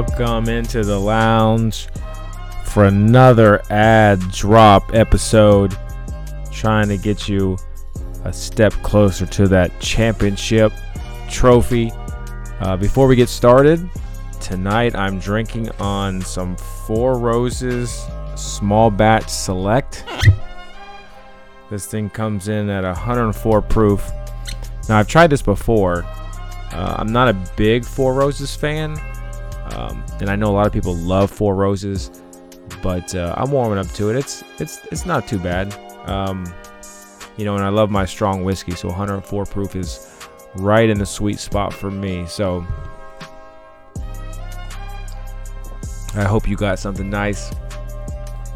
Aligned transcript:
welcome 0.00 0.48
into 0.48 0.82
the 0.82 0.98
lounge 0.98 1.88
for 2.64 2.86
another 2.86 3.60
add 3.68 4.18
drop 4.30 4.94
episode. 4.94 5.76
Trying 6.50 6.88
to 6.88 6.96
get 6.96 7.28
you 7.28 7.58
a 8.24 8.32
step 8.32 8.72
closer 8.82 9.26
to 9.26 9.46
that 9.48 9.78
championship 9.78 10.72
trophy. 11.28 11.92
Uh, 12.60 12.78
before 12.78 13.08
we 13.08 13.14
get 13.14 13.28
started, 13.28 13.90
tonight 14.40 14.96
I'm 14.96 15.18
drinking 15.18 15.70
on 15.72 16.22
some 16.22 16.56
Four 16.56 17.18
Roses 17.18 18.06
Small 18.36 18.90
Batch 18.90 19.28
Select. 19.28 20.06
This 21.68 21.84
thing 21.84 22.08
comes 22.08 22.48
in 22.48 22.70
at 22.70 22.84
104 22.84 23.60
proof. 23.60 24.10
Now, 24.88 24.98
I've 24.98 25.08
tried 25.08 25.28
this 25.28 25.42
before. 25.42 26.04
Uh, 26.72 26.96
I'm 26.98 27.12
not 27.12 27.28
a 27.28 27.34
big 27.54 27.84
Four 27.84 28.14
Roses 28.14 28.56
fan, 28.56 28.98
um, 29.72 30.04
and 30.20 30.28
I 30.28 30.36
know 30.36 30.48
a 30.48 30.56
lot 30.56 30.66
of 30.66 30.72
people 30.72 30.94
love 30.94 31.30
Four 31.30 31.54
Roses, 31.54 32.10
but 32.82 33.14
uh, 33.14 33.34
I'm 33.36 33.50
warming 33.50 33.78
up 33.78 33.88
to 33.94 34.10
it. 34.10 34.16
It's 34.16 34.44
it's 34.58 34.84
it's 34.86 35.06
not 35.06 35.28
too 35.28 35.38
bad. 35.38 35.74
Um, 36.08 36.52
you 37.36 37.44
know, 37.44 37.54
and 37.54 37.64
I 37.64 37.68
love 37.68 37.90
my 37.90 38.04
strong 38.04 38.44
whiskey, 38.44 38.72
so 38.72 38.88
104 38.88 39.44
proof 39.46 39.76
is 39.76 40.26
right 40.56 40.88
in 40.88 40.98
the 40.98 41.06
sweet 41.06 41.38
spot 41.38 41.72
for 41.72 41.90
me. 41.90 42.26
So 42.26 42.66
I 46.14 46.24
hope 46.24 46.48
you 46.48 46.56
got 46.56 46.78
something 46.78 47.08
nice 47.08 47.50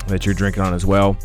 that 0.08 0.26
you're 0.26 0.34
drinking 0.34 0.62
on 0.62 0.74
as 0.74 0.84
well. 0.84 1.16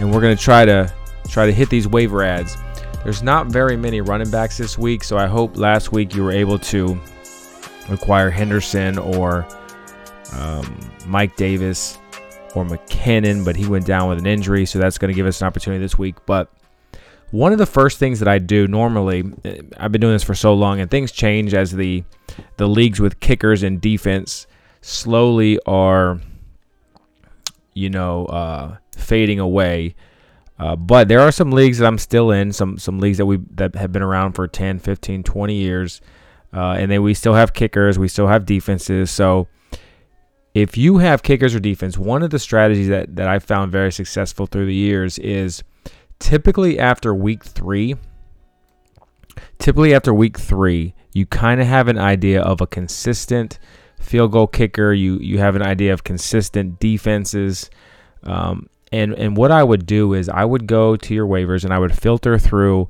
And 0.00 0.12
we're 0.12 0.20
gonna 0.20 0.34
try 0.34 0.64
to 0.64 0.92
try 1.28 1.46
to 1.46 1.52
hit 1.52 1.70
these 1.70 1.86
waiver 1.86 2.22
adds. 2.22 2.56
There's 3.04 3.22
not 3.22 3.48
very 3.48 3.76
many 3.76 4.00
running 4.00 4.30
backs 4.30 4.56
this 4.56 4.78
week, 4.78 5.04
so 5.04 5.18
I 5.18 5.26
hope 5.26 5.56
last 5.56 5.92
week 5.92 6.14
you 6.14 6.22
were 6.22 6.32
able 6.32 6.58
to 6.58 7.00
acquire 7.90 8.30
Henderson 8.30 8.98
or 8.98 9.46
um, 10.32 10.78
Mike 11.06 11.36
Davis 11.36 11.98
or 12.54 12.64
McKinnon, 12.64 13.44
but 13.44 13.56
he 13.56 13.66
went 13.66 13.86
down 13.86 14.08
with 14.08 14.18
an 14.18 14.26
injury, 14.26 14.66
so 14.66 14.78
that's 14.78 14.98
going 14.98 15.12
to 15.12 15.14
give 15.14 15.26
us 15.26 15.40
an 15.40 15.46
opportunity 15.46 15.82
this 15.82 15.98
week. 15.98 16.16
But 16.26 16.52
one 17.30 17.52
of 17.52 17.58
the 17.58 17.66
first 17.66 17.98
things 17.98 18.18
that 18.18 18.28
I 18.28 18.38
do 18.38 18.68
normally, 18.68 19.24
I've 19.76 19.90
been 19.90 20.00
doing 20.00 20.14
this 20.14 20.22
for 20.22 20.34
so 20.34 20.54
long, 20.54 20.80
and 20.80 20.90
things 20.90 21.12
change 21.12 21.54
as 21.54 21.72
the 21.72 22.04
the 22.56 22.66
leagues 22.66 23.00
with 23.00 23.20
kickers 23.20 23.62
and 23.62 23.80
defense 23.80 24.46
slowly 24.80 25.58
are, 25.66 26.20
you 27.74 27.90
know, 27.90 28.26
uh, 28.26 28.76
fading 28.96 29.38
away. 29.38 29.94
Uh, 30.58 30.76
but 30.76 31.08
there 31.08 31.20
are 31.20 31.32
some 31.32 31.50
leagues 31.50 31.78
that 31.78 31.86
I'm 31.86 31.98
still 31.98 32.30
in, 32.30 32.52
some 32.52 32.78
some 32.78 33.00
leagues 33.00 33.18
that 33.18 33.26
we 33.26 33.38
that 33.52 33.74
have 33.76 33.92
been 33.92 34.02
around 34.02 34.32
for 34.32 34.46
10, 34.46 34.78
15, 34.78 35.22
20 35.22 35.54
years. 35.54 36.00
Uh, 36.52 36.76
and 36.78 36.90
then 36.90 37.02
we 37.02 37.14
still 37.14 37.34
have 37.34 37.54
kickers, 37.54 37.98
we 37.98 38.08
still 38.08 38.26
have 38.26 38.44
defenses. 38.44 39.10
So 39.10 39.48
if 40.54 40.76
you 40.76 40.98
have 40.98 41.22
kickers 41.22 41.54
or 41.54 41.60
defense, 41.60 41.96
one 41.96 42.22
of 42.22 42.30
the 42.30 42.38
strategies 42.38 42.88
that, 42.88 43.16
that 43.16 43.26
I 43.26 43.38
found 43.38 43.72
very 43.72 43.90
successful 43.90 44.46
through 44.46 44.66
the 44.66 44.74
years 44.74 45.18
is 45.18 45.62
typically 46.18 46.78
after 46.78 47.14
week 47.14 47.42
three, 47.42 47.94
typically 49.58 49.94
after 49.94 50.12
week 50.12 50.38
three, 50.38 50.94
you 51.12 51.26
kind 51.26 51.60
of 51.60 51.66
have 51.66 51.88
an 51.88 51.98
idea 51.98 52.42
of 52.42 52.60
a 52.60 52.66
consistent 52.66 53.58
field 53.98 54.32
goal 54.32 54.46
kicker. 54.46 54.92
You 54.92 55.18
you 55.18 55.38
have 55.38 55.56
an 55.56 55.62
idea 55.62 55.92
of 55.92 56.04
consistent 56.04 56.80
defenses. 56.80 57.70
Um, 58.22 58.68
and 58.90 59.14
and 59.14 59.36
what 59.36 59.50
I 59.50 59.62
would 59.62 59.86
do 59.86 60.12
is 60.12 60.28
I 60.28 60.44
would 60.44 60.66
go 60.66 60.96
to 60.96 61.14
your 61.14 61.26
waivers 61.26 61.64
and 61.64 61.72
I 61.72 61.78
would 61.78 61.96
filter 61.96 62.38
through 62.38 62.88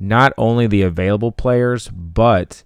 not 0.00 0.32
only 0.36 0.66
the 0.66 0.82
available 0.82 1.30
players 1.30 1.88
but 1.88 2.64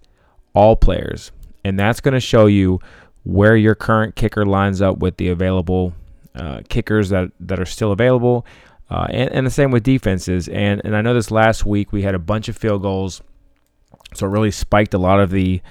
all 0.53 0.75
players. 0.75 1.31
And 1.63 1.79
that's 1.79 1.99
going 1.99 2.13
to 2.13 2.19
show 2.19 2.45
you 2.45 2.79
where 3.23 3.55
your 3.55 3.75
current 3.75 4.15
kicker 4.15 4.45
lines 4.45 4.81
up 4.81 4.99
with 4.99 5.17
the 5.17 5.29
available 5.29 5.93
uh, 6.35 6.61
kickers 6.69 7.09
that, 7.09 7.31
that 7.39 7.59
are 7.59 7.65
still 7.65 7.91
available. 7.91 8.45
Uh, 8.89 9.07
and, 9.09 9.29
and 9.31 9.45
the 9.45 9.51
same 9.51 9.71
with 9.71 9.83
defenses. 9.83 10.47
And, 10.47 10.81
and 10.85 10.95
I 10.95 11.01
know 11.01 11.13
this 11.13 11.31
last 11.31 11.65
week 11.65 11.91
we 11.91 12.03
had 12.03 12.15
a 12.15 12.19
bunch 12.19 12.47
of 12.47 12.55
field 12.55 12.81
goals. 12.81 13.21
So 14.13 14.25
it 14.25 14.29
really 14.29 14.51
spiked 14.51 14.93
a 14.93 14.97
lot 14.97 15.19
of 15.19 15.29
the, 15.29 15.61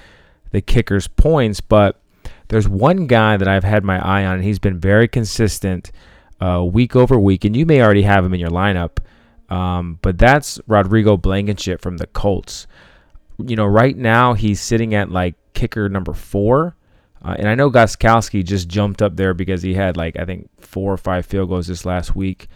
the 0.51 0.61
kickers' 0.61 1.09
points. 1.09 1.61
But 1.61 1.99
there's 2.49 2.69
one 2.69 3.07
guy 3.07 3.37
that 3.37 3.49
I've 3.49 3.65
had 3.65 3.85
my 3.85 3.99
eye 3.99 4.25
on, 4.25 4.37
and 4.37 4.45
he's 4.45 4.59
been 4.59 4.79
very 4.79 5.09
consistent 5.09 5.91
uh, 6.41 6.63
week 6.65 6.95
over 6.95 7.19
week, 7.19 7.45
and 7.45 7.57
you 7.57 7.65
may 7.65 7.81
already 7.81 8.03
have 8.03 8.25
him 8.25 8.35
in 8.35 8.41
your 8.41 8.51
lineup. 8.51 8.99
Um, 9.49 9.99
but 10.03 10.19
that's 10.19 10.61
Rodrigo 10.67 11.17
Blankenship 11.17 11.81
from 11.81 11.97
the 11.97 12.07
Colts. 12.07 12.67
You 13.39 13.57
know, 13.57 13.67
right 13.67 13.97
now 13.97 14.35
he's 14.35 14.61
sitting 14.61 14.95
at 14.95 15.11
like 15.11 15.35
kicker 15.55 15.89
number 15.89 16.13
four. 16.13 16.77
Uh, 17.25 17.35
and 17.39 17.49
I 17.49 17.55
know 17.55 17.71
Gostkowski 17.71 18.45
just 18.45 18.69
jumped 18.69 19.03
up 19.03 19.17
there 19.17 19.35
because 19.35 19.63
he 19.63 19.75
had 19.75 19.97
like 19.97 20.17
I 20.19 20.25
think 20.25 20.49
four 20.61 20.93
or 20.93 20.97
five 20.97 21.27
field 21.27 21.49
goals 21.49 21.67
this 21.67 21.85
last 21.85 22.15
week. 22.15 22.49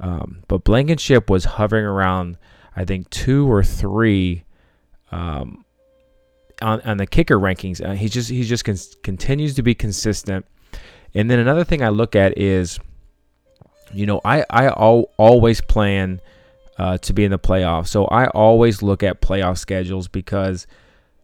Um, 0.00 0.42
but 0.48 0.64
Blankenship 0.64 1.28
was 1.30 1.44
hovering 1.44 1.84
around 1.84 2.36
I 2.76 2.84
think 2.84 3.10
two 3.10 3.50
or 3.50 3.64
three 3.64 4.44
um, 5.10 5.64
on, 6.62 6.80
on 6.82 6.96
the 6.98 7.06
kicker 7.06 7.38
rankings. 7.38 7.84
Uh, 7.84 7.94
he 7.94 8.08
just 8.08 8.30
he 8.30 8.44
just 8.44 8.64
con- 8.64 8.76
continues 9.02 9.54
to 9.54 9.62
be 9.62 9.74
consistent. 9.74 10.46
And 11.14 11.30
then 11.30 11.38
another 11.38 11.64
thing 11.64 11.82
I 11.82 11.88
look 11.88 12.14
at 12.14 12.36
is 12.38 12.78
you 13.92 14.06
know, 14.06 14.20
I 14.24 14.44
I 14.50 14.66
al- 14.66 15.10
always 15.16 15.60
plan 15.60 16.20
uh, 16.78 16.98
to 16.98 17.12
be 17.12 17.24
in 17.24 17.30
the 17.30 17.38
playoffs, 17.38 17.88
so 17.88 18.06
I 18.06 18.28
always 18.28 18.82
look 18.82 19.02
at 19.02 19.20
playoff 19.20 19.58
schedules 19.58 20.08
because 20.08 20.66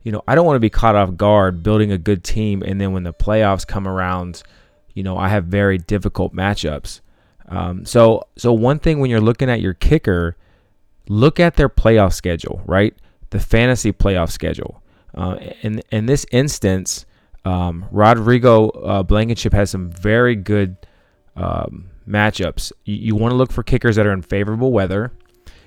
you 0.02 0.12
know 0.12 0.22
I 0.26 0.34
don't 0.34 0.44
want 0.46 0.56
to 0.56 0.60
be 0.60 0.70
caught 0.70 0.96
off 0.96 1.16
guard 1.16 1.62
building 1.62 1.92
a 1.92 1.98
good 1.98 2.24
team, 2.24 2.62
and 2.62 2.80
then 2.80 2.92
when 2.92 3.04
the 3.04 3.12
playoffs 3.12 3.66
come 3.66 3.86
around, 3.86 4.42
you 4.94 5.02
know 5.02 5.16
I 5.16 5.28
have 5.28 5.44
very 5.44 5.78
difficult 5.78 6.34
matchups. 6.34 7.00
Um, 7.48 7.84
so 7.84 8.24
so 8.36 8.52
one 8.52 8.78
thing 8.78 9.00
when 9.00 9.10
you're 9.10 9.20
looking 9.20 9.48
at 9.48 9.60
your 9.60 9.74
kicker, 9.74 10.36
look 11.08 11.38
at 11.38 11.56
their 11.56 11.68
playoff 11.68 12.12
schedule, 12.14 12.62
right? 12.66 12.94
The 13.30 13.40
fantasy 13.40 13.92
playoff 13.92 14.30
schedule. 14.30 14.82
Uh, 15.14 15.36
in 15.62 15.82
in 15.92 16.06
this 16.06 16.26
instance, 16.32 17.06
um, 17.44 17.86
Rodrigo 17.90 18.70
uh, 18.70 19.02
Blankenship 19.02 19.52
has 19.52 19.70
some 19.70 19.90
very 19.90 20.34
good 20.34 20.76
um, 21.36 21.90
matchups. 22.08 22.72
You, 22.84 22.96
you 22.96 23.14
want 23.14 23.32
to 23.32 23.36
look 23.36 23.52
for 23.52 23.62
kickers 23.62 23.96
that 23.96 24.06
are 24.06 24.12
in 24.12 24.22
favorable 24.22 24.72
weather. 24.72 25.12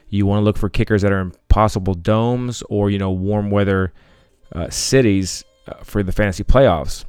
You 0.09 0.25
want 0.25 0.41
to 0.41 0.43
look 0.43 0.57
for 0.57 0.69
kickers 0.69 1.01
that 1.01 1.11
are 1.11 1.21
in 1.21 1.33
possible 1.49 1.93
domes 1.93 2.63
or 2.69 2.89
you 2.89 2.97
know 2.97 3.11
warm 3.11 3.49
weather 3.51 3.93
uh, 4.53 4.69
cities 4.69 5.43
uh, 5.67 5.83
for 5.83 6.03
the 6.03 6.11
fantasy 6.11 6.43
playoffs. 6.43 7.05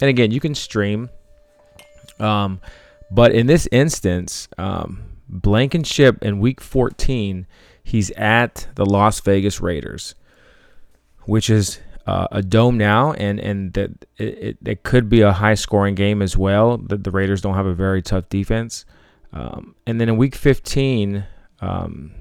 And 0.00 0.10
again, 0.10 0.30
you 0.30 0.40
can 0.40 0.54
stream. 0.54 1.10
Um, 2.18 2.60
but 3.10 3.32
in 3.32 3.46
this 3.46 3.68
instance, 3.72 4.48
um, 4.58 5.02
Blankenship 5.28 6.22
in 6.22 6.40
Week 6.40 6.60
14, 6.60 7.46
he's 7.82 8.10
at 8.12 8.66
the 8.74 8.84
Las 8.84 9.20
Vegas 9.20 9.60
Raiders, 9.60 10.14
which 11.22 11.48
is 11.48 11.80
uh, 12.06 12.26
a 12.32 12.42
dome 12.42 12.76
now, 12.76 13.12
and 13.12 13.38
and 13.38 13.72
that 13.74 13.90
it, 14.18 14.38
it, 14.38 14.58
it, 14.64 14.82
could 14.82 15.08
be 15.08 15.20
a 15.20 15.32
high 15.32 15.54
scoring 15.54 15.94
game 15.94 16.20
as 16.20 16.36
well. 16.36 16.78
The, 16.78 16.96
the 16.96 17.10
Raiders 17.10 17.40
don't 17.40 17.54
have 17.54 17.66
a 17.66 17.74
very 17.74 18.02
tough 18.02 18.28
defense. 18.28 18.84
Um, 19.32 19.74
and 19.86 20.00
then 20.00 20.08
in 20.08 20.16
Week 20.16 20.34
15, 20.34 21.24
um, 21.60 22.12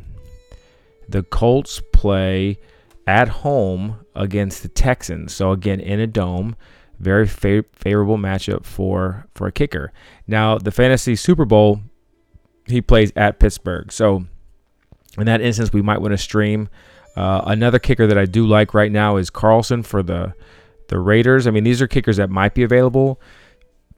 the 1.11 1.23
Colts 1.23 1.81
play 1.93 2.57
at 3.07 3.27
home 3.27 4.05
against 4.15 4.63
the 4.63 4.69
Texans. 4.69 5.33
So 5.33 5.51
again, 5.51 5.79
in 5.79 5.99
a 5.99 6.07
dome, 6.07 6.55
very 6.99 7.27
fa- 7.27 7.65
favorable 7.73 8.17
matchup 8.17 8.65
for 8.65 9.27
for 9.35 9.47
a 9.47 9.51
kicker. 9.51 9.91
Now 10.27 10.57
the 10.57 10.71
fantasy 10.71 11.15
Super 11.15 11.45
Bowl, 11.45 11.81
he 12.67 12.81
plays 12.81 13.11
at 13.15 13.39
Pittsburgh. 13.39 13.91
So 13.91 14.25
in 15.17 15.25
that 15.25 15.41
instance, 15.41 15.73
we 15.73 15.81
might 15.81 16.01
want 16.01 16.11
to 16.13 16.17
stream. 16.17 16.69
Uh, 17.15 17.41
another 17.45 17.79
kicker 17.79 18.07
that 18.07 18.17
I 18.17 18.25
do 18.25 18.47
like 18.47 18.73
right 18.73 18.91
now 18.91 19.17
is 19.17 19.29
Carlson 19.29 19.83
for 19.83 20.01
the 20.01 20.33
the 20.87 20.99
Raiders. 20.99 21.47
I 21.47 21.51
mean, 21.51 21.63
these 21.63 21.81
are 21.81 21.87
kickers 21.87 22.17
that 22.17 22.29
might 22.29 22.53
be 22.53 22.63
available. 22.63 23.19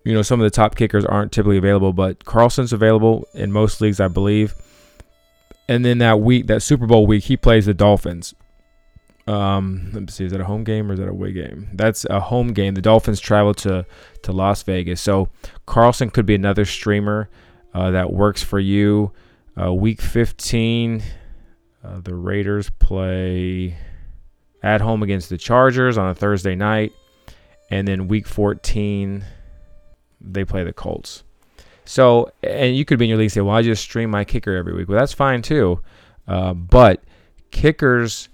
You 0.06 0.14
know, 0.14 0.22
some 0.22 0.40
of 0.40 0.44
the 0.44 0.50
top 0.52 0.76
kickers 0.76 1.06
aren't 1.06 1.32
typically 1.32 1.58
available, 1.58 1.94
but 1.94 2.26
Carlson's 2.26 2.74
available 2.74 3.28
in 3.34 3.52
most 3.52 3.82
leagues, 3.82 4.00
I 4.00 4.10
believe. 4.10 4.54
And 5.68 5.86
then 5.86 6.00
that 6.00 6.20
week, 6.20 6.48
that 6.48 6.62
Super 6.62 6.86
Bowl 6.86 7.08
week, 7.08 7.26
he 7.26 7.38
plays 7.38 7.66
the 7.66 7.74
Dolphins. 7.74 8.34
Um, 9.26 9.92
let 9.94 10.02
me 10.02 10.08
see, 10.10 10.26
is 10.26 10.34
that 10.34 10.42
a 10.42 10.46
home 10.46 10.66
game 10.66 10.90
or 10.90 10.94
is 10.94 11.00
that 11.00 11.08
a 11.08 11.12
away 11.12 11.32
game? 11.32 11.70
That's 11.74 12.06
a 12.06 12.20
home 12.20 12.52
game. 12.52 12.74
The 12.74 12.82
Dolphins 12.82 13.22
travel 13.22 13.54
to 13.56 13.86
to 14.24 14.32
Las 14.34 14.64
Vegas, 14.64 15.00
so 15.00 15.30
Carlson 15.66 16.10
could 16.10 16.26
be 16.26 16.36
another 16.36 16.66
streamer 16.66 17.30
uh, 17.74 17.92
that 17.92 18.12
works 18.12 18.44
for 18.44 18.60
you. 18.60 19.14
Uh, 19.60 19.74
week 19.74 20.02
15, 20.02 21.04
uh, 21.84 22.00
the 22.02 22.16
Raiders 22.16 22.70
play 22.72 23.78
at 24.64 24.82
home 24.82 25.04
against 25.04 25.30
the 25.30 25.38
Chargers 25.38 25.98
on 25.98 26.10
a 26.10 26.16
Thursday 26.16 26.56
night. 26.56 26.92
And 27.70 27.88
then 27.88 28.08
week 28.08 28.28
14, 28.28 29.24
they 30.22 30.46
play 30.46 30.64
the 30.64 30.74
Colts. 30.74 31.24
So, 31.86 32.32
and 32.42 32.76
you 32.76 32.86
could 32.86 33.00
be 33.00 33.06
in 33.06 33.10
your 33.10 33.18
league 33.18 33.26
and 33.26 33.32
say, 33.32 33.42
well, 33.42 33.56
I 33.56 33.62
just 33.62 33.84
stream 33.84 34.10
my 34.10 34.24
kicker 34.24 34.56
every 34.56 34.74
week. 34.74 34.88
Well, 34.88 34.98
that's 34.98 35.14
fine 35.14 35.42
too. 35.42 35.82
Uh, 36.28 36.54
but 36.54 37.04
kickers 37.52 38.30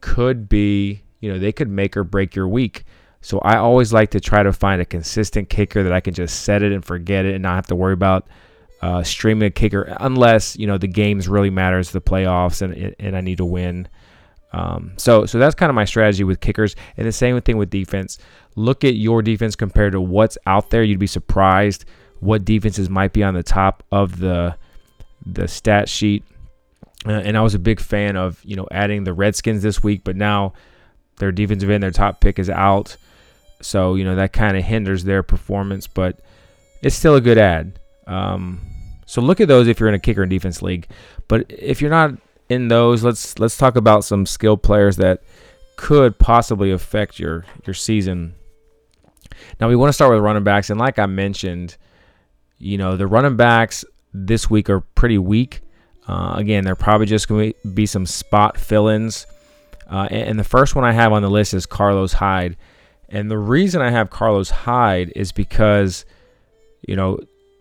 could 0.00 0.48
be, 0.48 1.02
you 1.20 1.32
know, 1.32 1.38
they 1.38 1.52
could 1.52 1.68
make 1.68 1.96
or 1.96 2.04
break 2.04 2.34
your 2.34 2.48
week. 2.48 2.84
So 3.22 3.38
I 3.38 3.56
always 3.56 3.92
like 3.92 4.10
to 4.10 4.20
try 4.20 4.42
to 4.42 4.52
find 4.52 4.82
a 4.82 4.84
consistent 4.84 5.48
kicker 5.48 5.82
that 5.82 5.92
I 5.92 6.00
can 6.00 6.12
just 6.12 6.42
set 6.42 6.62
it 6.62 6.72
and 6.72 6.84
forget 6.84 7.24
it 7.24 7.34
and 7.34 7.42
not 7.42 7.54
have 7.54 7.66
to 7.68 7.74
worry 7.74 7.94
about 7.94 8.28
uh, 8.82 9.02
streaming 9.02 9.46
a 9.46 9.50
kicker 9.50 9.96
unless 10.00 10.56
you 10.56 10.66
know 10.66 10.76
the 10.76 10.86
games 10.86 11.26
really 11.26 11.48
matters, 11.48 11.90
the 11.90 12.02
playoffs, 12.02 12.60
and 12.60 12.94
and 12.98 13.16
I 13.16 13.22
need 13.22 13.38
to 13.38 13.44
win. 13.46 13.88
Um, 14.52 14.92
so 14.98 15.24
so 15.24 15.38
that's 15.38 15.54
kind 15.54 15.70
of 15.70 15.74
my 15.74 15.86
strategy 15.86 16.22
with 16.22 16.40
kickers, 16.40 16.76
and 16.98 17.06
the 17.06 17.12
same 17.12 17.40
thing 17.40 17.56
with 17.56 17.70
defense. 17.70 18.18
Look 18.56 18.84
at 18.84 18.94
your 18.94 19.22
defense 19.22 19.56
compared 19.56 19.92
to 19.92 20.02
what's 20.02 20.36
out 20.46 20.68
there. 20.68 20.82
You'd 20.82 20.98
be 20.98 21.06
surprised 21.06 21.86
what 22.20 22.44
defenses 22.44 22.88
might 22.88 23.12
be 23.12 23.22
on 23.22 23.34
the 23.34 23.42
top 23.42 23.82
of 23.90 24.18
the 24.18 24.56
the 25.26 25.48
stat 25.48 25.88
sheet. 25.88 26.24
Uh, 27.06 27.12
and 27.12 27.36
I 27.36 27.42
was 27.42 27.54
a 27.54 27.58
big 27.58 27.80
fan 27.80 28.16
of 28.16 28.40
you 28.44 28.56
know 28.56 28.66
adding 28.70 29.04
the 29.04 29.12
Redskins 29.12 29.62
this 29.62 29.82
week, 29.82 30.02
but 30.04 30.16
now 30.16 30.54
their 31.18 31.32
defensive 31.32 31.70
end, 31.70 31.82
their 31.82 31.90
top 31.90 32.20
pick 32.20 32.38
is 32.38 32.50
out, 32.50 32.96
so 33.60 33.94
you 33.94 34.04
know 34.04 34.16
that 34.16 34.32
kind 34.32 34.56
of 34.56 34.64
hinders 34.64 35.04
their 35.04 35.22
performance. 35.22 35.86
But 35.86 36.20
it's 36.82 36.96
still 36.96 37.16
a 37.16 37.20
good 37.20 37.38
add. 37.38 37.78
Um, 38.06 38.60
so 39.06 39.20
look 39.20 39.40
at 39.40 39.48
those 39.48 39.68
if 39.68 39.80
you're 39.80 39.88
in 39.88 39.94
a 39.94 40.00
kicker 40.00 40.22
and 40.22 40.30
defense 40.30 40.62
league. 40.62 40.88
But 41.28 41.46
if 41.48 41.80
you're 41.80 41.90
not 41.90 42.12
in 42.48 42.68
those, 42.68 43.04
let's 43.04 43.38
let's 43.38 43.56
talk 43.56 43.76
about 43.76 44.04
some 44.04 44.26
skilled 44.26 44.62
players 44.62 44.96
that 44.96 45.22
could 45.76 46.18
possibly 46.18 46.70
affect 46.70 47.18
your 47.18 47.44
your 47.66 47.74
season. 47.74 48.34
Now 49.60 49.68
we 49.68 49.76
want 49.76 49.88
to 49.88 49.92
start 49.92 50.12
with 50.12 50.22
running 50.22 50.44
backs, 50.44 50.70
and 50.70 50.78
like 50.78 50.98
I 50.98 51.06
mentioned, 51.06 51.76
you 52.58 52.78
know 52.78 52.96
the 52.96 53.06
running 53.06 53.36
backs 53.36 53.84
this 54.12 54.48
week 54.48 54.70
are 54.70 54.80
pretty 54.80 55.18
weak. 55.18 55.60
Uh, 56.06 56.34
again, 56.36 56.64
they're 56.64 56.76
probably 56.76 57.06
just 57.06 57.28
going 57.28 57.52
to 57.62 57.68
be 57.68 57.86
some 57.86 58.06
spot 58.06 58.58
fill-ins. 58.58 59.26
Uh, 59.90 60.06
and, 60.10 60.30
and 60.30 60.38
the 60.38 60.44
first 60.44 60.74
one 60.74 60.84
I 60.84 60.92
have 60.92 61.12
on 61.12 61.22
the 61.22 61.30
list 61.30 61.54
is 61.54 61.66
Carlos 61.66 62.12
Hyde. 62.12 62.56
And 63.08 63.30
the 63.30 63.38
reason 63.38 63.80
I 63.80 63.90
have 63.90 64.10
Carlos 64.10 64.50
Hyde 64.50 65.12
is 65.16 65.32
because, 65.32 66.04
you 66.86 66.96
know, 66.96 67.18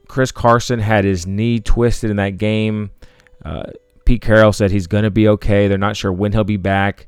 Chris 0.07 0.31
Carson 0.31 0.79
had 0.79 1.05
his 1.05 1.25
knee 1.25 1.59
twisted 1.59 2.09
in 2.09 2.17
that 2.17 2.37
game. 2.37 2.91
Uh, 3.43 3.71
Pete 4.05 4.21
Carroll 4.21 4.53
said 4.53 4.71
he's 4.71 4.87
going 4.87 5.05
to 5.05 5.11
be 5.11 5.27
okay. 5.29 5.67
They're 5.67 5.77
not 5.77 5.97
sure 5.97 6.11
when 6.11 6.31
he'll 6.33 6.43
be 6.43 6.57
back. 6.57 7.07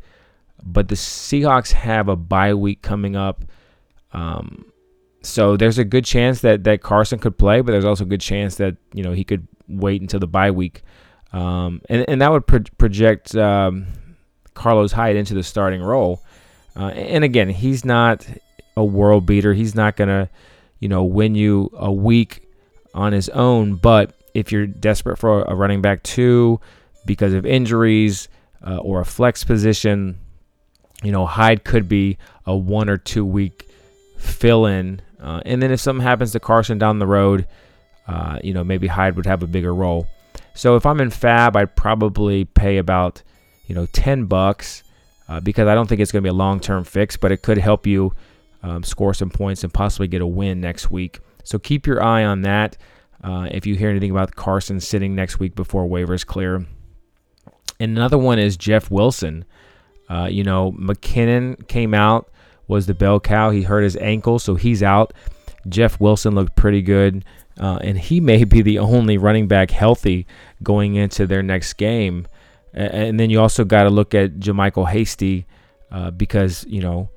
But 0.64 0.88
the 0.88 0.96
Seahawks 0.96 1.72
have 1.74 2.08
a 2.08 2.16
bye 2.16 2.54
week 2.54 2.82
coming 2.82 3.16
up. 3.16 3.44
Um, 4.14 4.72
so 5.25 5.57
there's 5.57 5.77
a 5.77 5.83
good 5.83 6.06
chance 6.06 6.42
that, 6.42 6.63
that 6.63 6.81
Carson 6.81 7.19
could 7.19 7.38
play, 7.38 7.62
but 7.62 7.72
there's 7.72 7.86
also 7.86 8.04
a 8.04 8.07
good 8.07 8.22
chance 8.22 8.56
that, 8.56 8.77
you 8.94 9.04
know, 9.04 9.12
he 9.12 9.24
could 9.24 9.48
wait 9.68 10.01
until 10.01 10.19
the 10.19 10.27
bye 10.27 10.51
week. 10.51 10.83
Um, 11.33 11.81
and, 11.89 12.06
and 12.07 12.22
that 12.22 12.31
would 12.31 12.48
pro- 12.48 12.63
project 12.77 13.36
um, 13.36 13.88
Carlos 14.54 14.92
Hyde 14.92 15.16
into 15.16 15.33
the 15.33 15.44
starting 15.44 15.81
role. 15.81 16.22
Uh, 16.75 16.88
and 16.89 17.24
again, 17.24 17.50
he's 17.50 17.83
not 17.83 18.25
a 18.77 18.83
world 18.83 19.25
beater. 19.25 19.54
He's 19.54 19.75
not 19.75 19.98
to, 19.98 20.30
you 20.80 20.89
know, 20.89 21.04
win 21.04 21.36
you 21.36 21.72
a 21.75 21.92
week 21.92 22.48
on 22.94 23.13
his 23.13 23.30
own. 23.30 23.75
But 23.75 24.13
if 24.33 24.51
you're 24.51 24.68
desperate 24.68 25.18
for 25.18 25.44
a 25.44 25.56
running 25.56 25.81
back 25.81 26.04
two 26.04 26.60
because 27.06 27.33
of 27.33 27.45
injuries 27.45 28.27
uh, 28.66 28.77
or 28.77 29.01
a 29.01 29.06
flex 29.06 29.44
position, 29.44 30.19
you 31.04 31.12
know, 31.12 31.25
Hyde 31.25 31.63
could 31.63 31.88
be 31.88 32.18
a 32.45 32.56
one 32.56 32.89
or 32.89 32.98
two 32.98 33.25
week 33.25 33.68
fill 34.18 34.66
in. 34.66 35.01
Uh, 35.25 35.42
and 35.44 35.62
then 35.62 35.72
if 35.72 35.80
something 35.80 36.06
happens 36.06 36.31
to 36.33 36.39
Carson 36.39 36.77
down 36.77 37.00
the 37.00 37.07
road, 37.07 37.48
uh, 38.07 38.38
you 38.44 38.54
know, 38.54 38.63
maybe 38.63 38.86
Hyde 38.86 39.16
would 39.16 39.25
have 39.25 39.42
a 39.42 39.48
bigger 39.48 39.74
role. 39.74 40.07
So 40.54 40.75
if 40.75 40.86
I'm 40.86 41.01
in 41.01 41.10
Fab, 41.10 41.56
I'd 41.56 41.75
probably 41.75 42.45
pay 42.45 42.77
about, 42.77 43.24
you 43.66 43.74
know, 43.74 43.88
10 43.88 44.25
bucks 44.25 44.83
uh, 45.27 45.39
because 45.39 45.68
I 45.68 45.74
don't 45.74 45.88
think 45.88 46.00
it's 46.00 46.12
going 46.12 46.22
to 46.22 46.27
be 46.27 46.30
a 46.30 46.33
long 46.33 46.60
term 46.60 46.83
fix, 46.83 47.18
but 47.18 47.31
it 47.31 47.42
could 47.42 47.57
help 47.57 47.88
you 47.88 48.13
um, 48.62 48.83
score 48.83 49.16
some 49.16 49.31
points 49.31 49.63
and 49.63 49.74
possibly 49.74 50.07
get 50.07 50.22
a 50.22 50.27
win 50.27 50.62
next 50.62 50.92
week. 50.92 51.19
So 51.44 51.57
keep 51.57 51.88
your 51.88 52.04
eye 52.04 52.24
on 52.24 52.44
that. 52.44 52.77
Uh, 53.24 53.48
if 53.51 53.66
you 53.66 53.74
hear 53.74 53.89
anything 53.89 54.12
about 54.12 54.36
Carson 54.36 54.80
sitting 54.80 55.16
next 55.16 55.39
week 55.39 55.56
before 55.56 55.88
waivers 55.88 56.24
clear. 56.24 56.68
And 57.80 57.98
another 57.98 58.19
one 58.19 58.38
is 58.38 58.56
Jeff 58.56 58.92
Wilson. 58.92 59.45
Uh, 60.07 60.27
you 60.30 60.44
know, 60.44 60.72
McKinnon 60.74 61.68
came 61.68 61.95
out, 61.95 62.30
was 62.67 62.85
the 62.85 62.94
bell 62.94 63.19
cow. 63.19 63.50
He 63.51 63.63
hurt 63.63 63.81
his 63.81 63.95
ankle, 63.97 64.39
so 64.39 64.56
he's 64.56 64.83
out. 64.83 65.13
Jeff 65.67 66.00
Wilson 66.00 66.35
looked 66.35 66.56
pretty 66.56 66.81
good, 66.81 67.25
uh, 67.59 67.79
and 67.81 67.97
he 67.97 68.19
may 68.31 68.44
be 68.44 68.62
the 68.62 68.79
only 68.79 69.17
running 69.17 69.47
back 69.47 69.71
healthy 69.71 70.27
going 70.63 70.95
into 70.95 71.25
their 71.27 71.44
next 71.44 71.73
game. 71.73 72.27
And 72.73 73.17
then 73.17 73.29
you 73.29 73.39
also 73.39 73.63
got 73.63 73.83
to 73.83 73.89
look 73.89 74.13
at 74.13 74.35
JaMycal 74.35 74.89
Hasty 74.89 75.45
uh, 75.91 76.12
because, 76.12 76.65
you 76.67 76.81
know, 76.81 77.09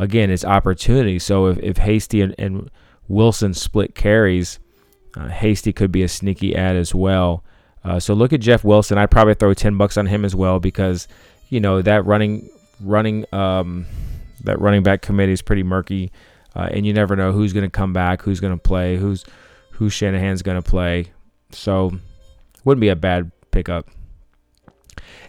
again, 0.00 0.30
it's 0.30 0.44
opportunity. 0.44 1.20
So 1.20 1.46
if, 1.46 1.58
if 1.58 1.76
Hasty 1.76 2.22
and, 2.22 2.34
and 2.38 2.70
Wilson 3.06 3.54
split 3.54 3.94
carries, 3.94 4.58
uh, 5.16 5.28
Hasty 5.28 5.72
could 5.72 5.92
be 5.92 6.02
a 6.02 6.08
sneaky 6.08 6.56
add 6.56 6.74
as 6.74 6.92
well. 6.92 7.44
Uh, 7.84 8.00
so 8.00 8.14
look 8.14 8.32
at 8.32 8.40
Jeff 8.40 8.64
Wilson. 8.64 8.98
I'd 8.98 9.12
probably 9.12 9.34
throw 9.34 9.54
ten 9.54 9.76
bucks 9.76 9.96
on 9.96 10.06
him 10.06 10.24
as 10.24 10.34
well 10.34 10.58
because 10.58 11.06
you 11.48 11.60
know 11.60 11.82
that 11.82 12.04
running 12.04 12.50
running 12.80 13.24
um, 13.32 13.86
that 14.46 14.60
running 14.60 14.82
back 14.82 15.02
committee 15.02 15.32
is 15.32 15.42
pretty 15.42 15.62
murky, 15.62 16.10
uh, 16.54 16.68
and 16.70 16.86
you 16.86 16.92
never 16.92 17.14
know 17.16 17.32
who's 17.32 17.52
going 17.52 17.64
to 17.66 17.70
come 17.70 17.92
back, 17.92 18.22
who's 18.22 18.40
going 18.40 18.54
to 18.54 18.62
play, 18.62 18.96
who's 18.96 19.24
who 19.72 19.90
Shanahan's 19.90 20.42
going 20.42 20.60
to 20.60 20.68
play. 20.68 21.12
So 21.52 21.92
wouldn't 22.64 22.80
be 22.80 22.88
a 22.88 22.96
bad 22.96 23.30
pickup. 23.50 23.88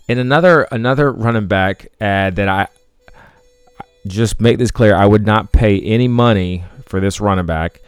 And 0.09 0.19
another 0.19 0.63
another 0.71 1.11
running 1.11 1.47
back 1.47 1.87
add 1.99 2.37
that 2.37 2.47
I 2.47 2.67
just 4.07 4.39
make 4.39 4.57
this 4.57 4.71
clear, 4.71 4.95
I 4.95 5.05
would 5.05 5.25
not 5.25 5.51
pay 5.51 5.79
any 5.81 6.07
money 6.07 6.63
for 6.85 6.99
this 6.99 7.19
running 7.19 7.45
back. 7.45 7.81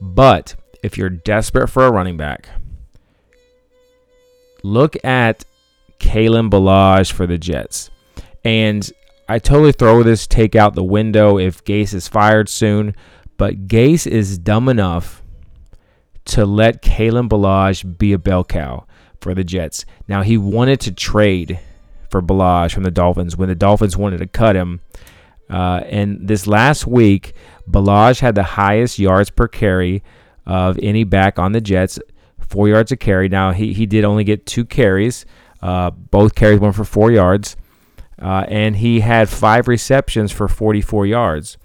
But 0.00 0.56
if 0.82 0.96
you're 0.96 1.10
desperate 1.10 1.68
for 1.68 1.86
a 1.86 1.92
running 1.92 2.16
back, 2.16 2.48
look 4.62 4.96
at 5.04 5.44
Kalen 6.00 6.50
Ballage 6.50 7.12
for 7.12 7.26
the 7.26 7.38
Jets. 7.38 7.90
And 8.44 8.90
I 9.28 9.38
totally 9.38 9.72
throw 9.72 10.02
this 10.02 10.26
take 10.26 10.54
out 10.54 10.74
the 10.74 10.84
window 10.84 11.38
if 11.38 11.64
Gase 11.64 11.94
is 11.94 12.06
fired 12.06 12.48
soon, 12.48 12.94
but 13.36 13.66
Gase 13.66 14.06
is 14.06 14.38
dumb 14.38 14.68
enough 14.68 15.22
to 16.26 16.44
let 16.44 16.82
Kalen 16.82 17.28
Ballage 17.28 17.98
be 17.98 18.12
a 18.12 18.18
bell 18.18 18.44
cow 18.44 18.86
for 19.20 19.34
the 19.34 19.44
Jets. 19.44 19.84
Now 20.08 20.22
he 20.22 20.36
wanted 20.38 20.80
to 20.80 20.92
trade 20.92 21.58
for 22.10 22.22
Ballage 22.22 22.72
from 22.72 22.84
the 22.84 22.90
Dolphins 22.90 23.36
when 23.36 23.48
the 23.48 23.54
Dolphins 23.54 23.96
wanted 23.96 24.18
to 24.18 24.26
cut 24.26 24.56
him. 24.56 24.80
Uh, 25.50 25.80
and 25.86 26.26
this 26.26 26.46
last 26.46 26.86
week, 26.86 27.34
Ballage 27.68 28.20
had 28.20 28.34
the 28.34 28.42
highest 28.42 28.98
yards 28.98 29.30
per 29.30 29.48
carry 29.48 30.02
of 30.44 30.78
any 30.82 31.04
back 31.04 31.38
on 31.38 31.52
the 31.52 31.60
Jets, 31.60 31.98
four 32.38 32.68
yards 32.68 32.92
a 32.92 32.96
carry. 32.96 33.28
Now, 33.28 33.52
he, 33.52 33.72
he 33.72 33.86
did 33.86 34.04
only 34.04 34.24
get 34.24 34.46
two 34.46 34.64
carries. 34.64 35.26
Uh, 35.60 35.90
both 35.90 36.34
carries 36.34 36.60
went 36.60 36.76
for 36.76 36.84
four 36.84 37.10
yards. 37.10 37.56
Uh, 38.20 38.44
and 38.48 38.76
he 38.76 39.00
had 39.00 39.28
five 39.28 39.68
receptions 39.68 40.32
for 40.32 40.48
44 40.48 41.06
yards. 41.06 41.58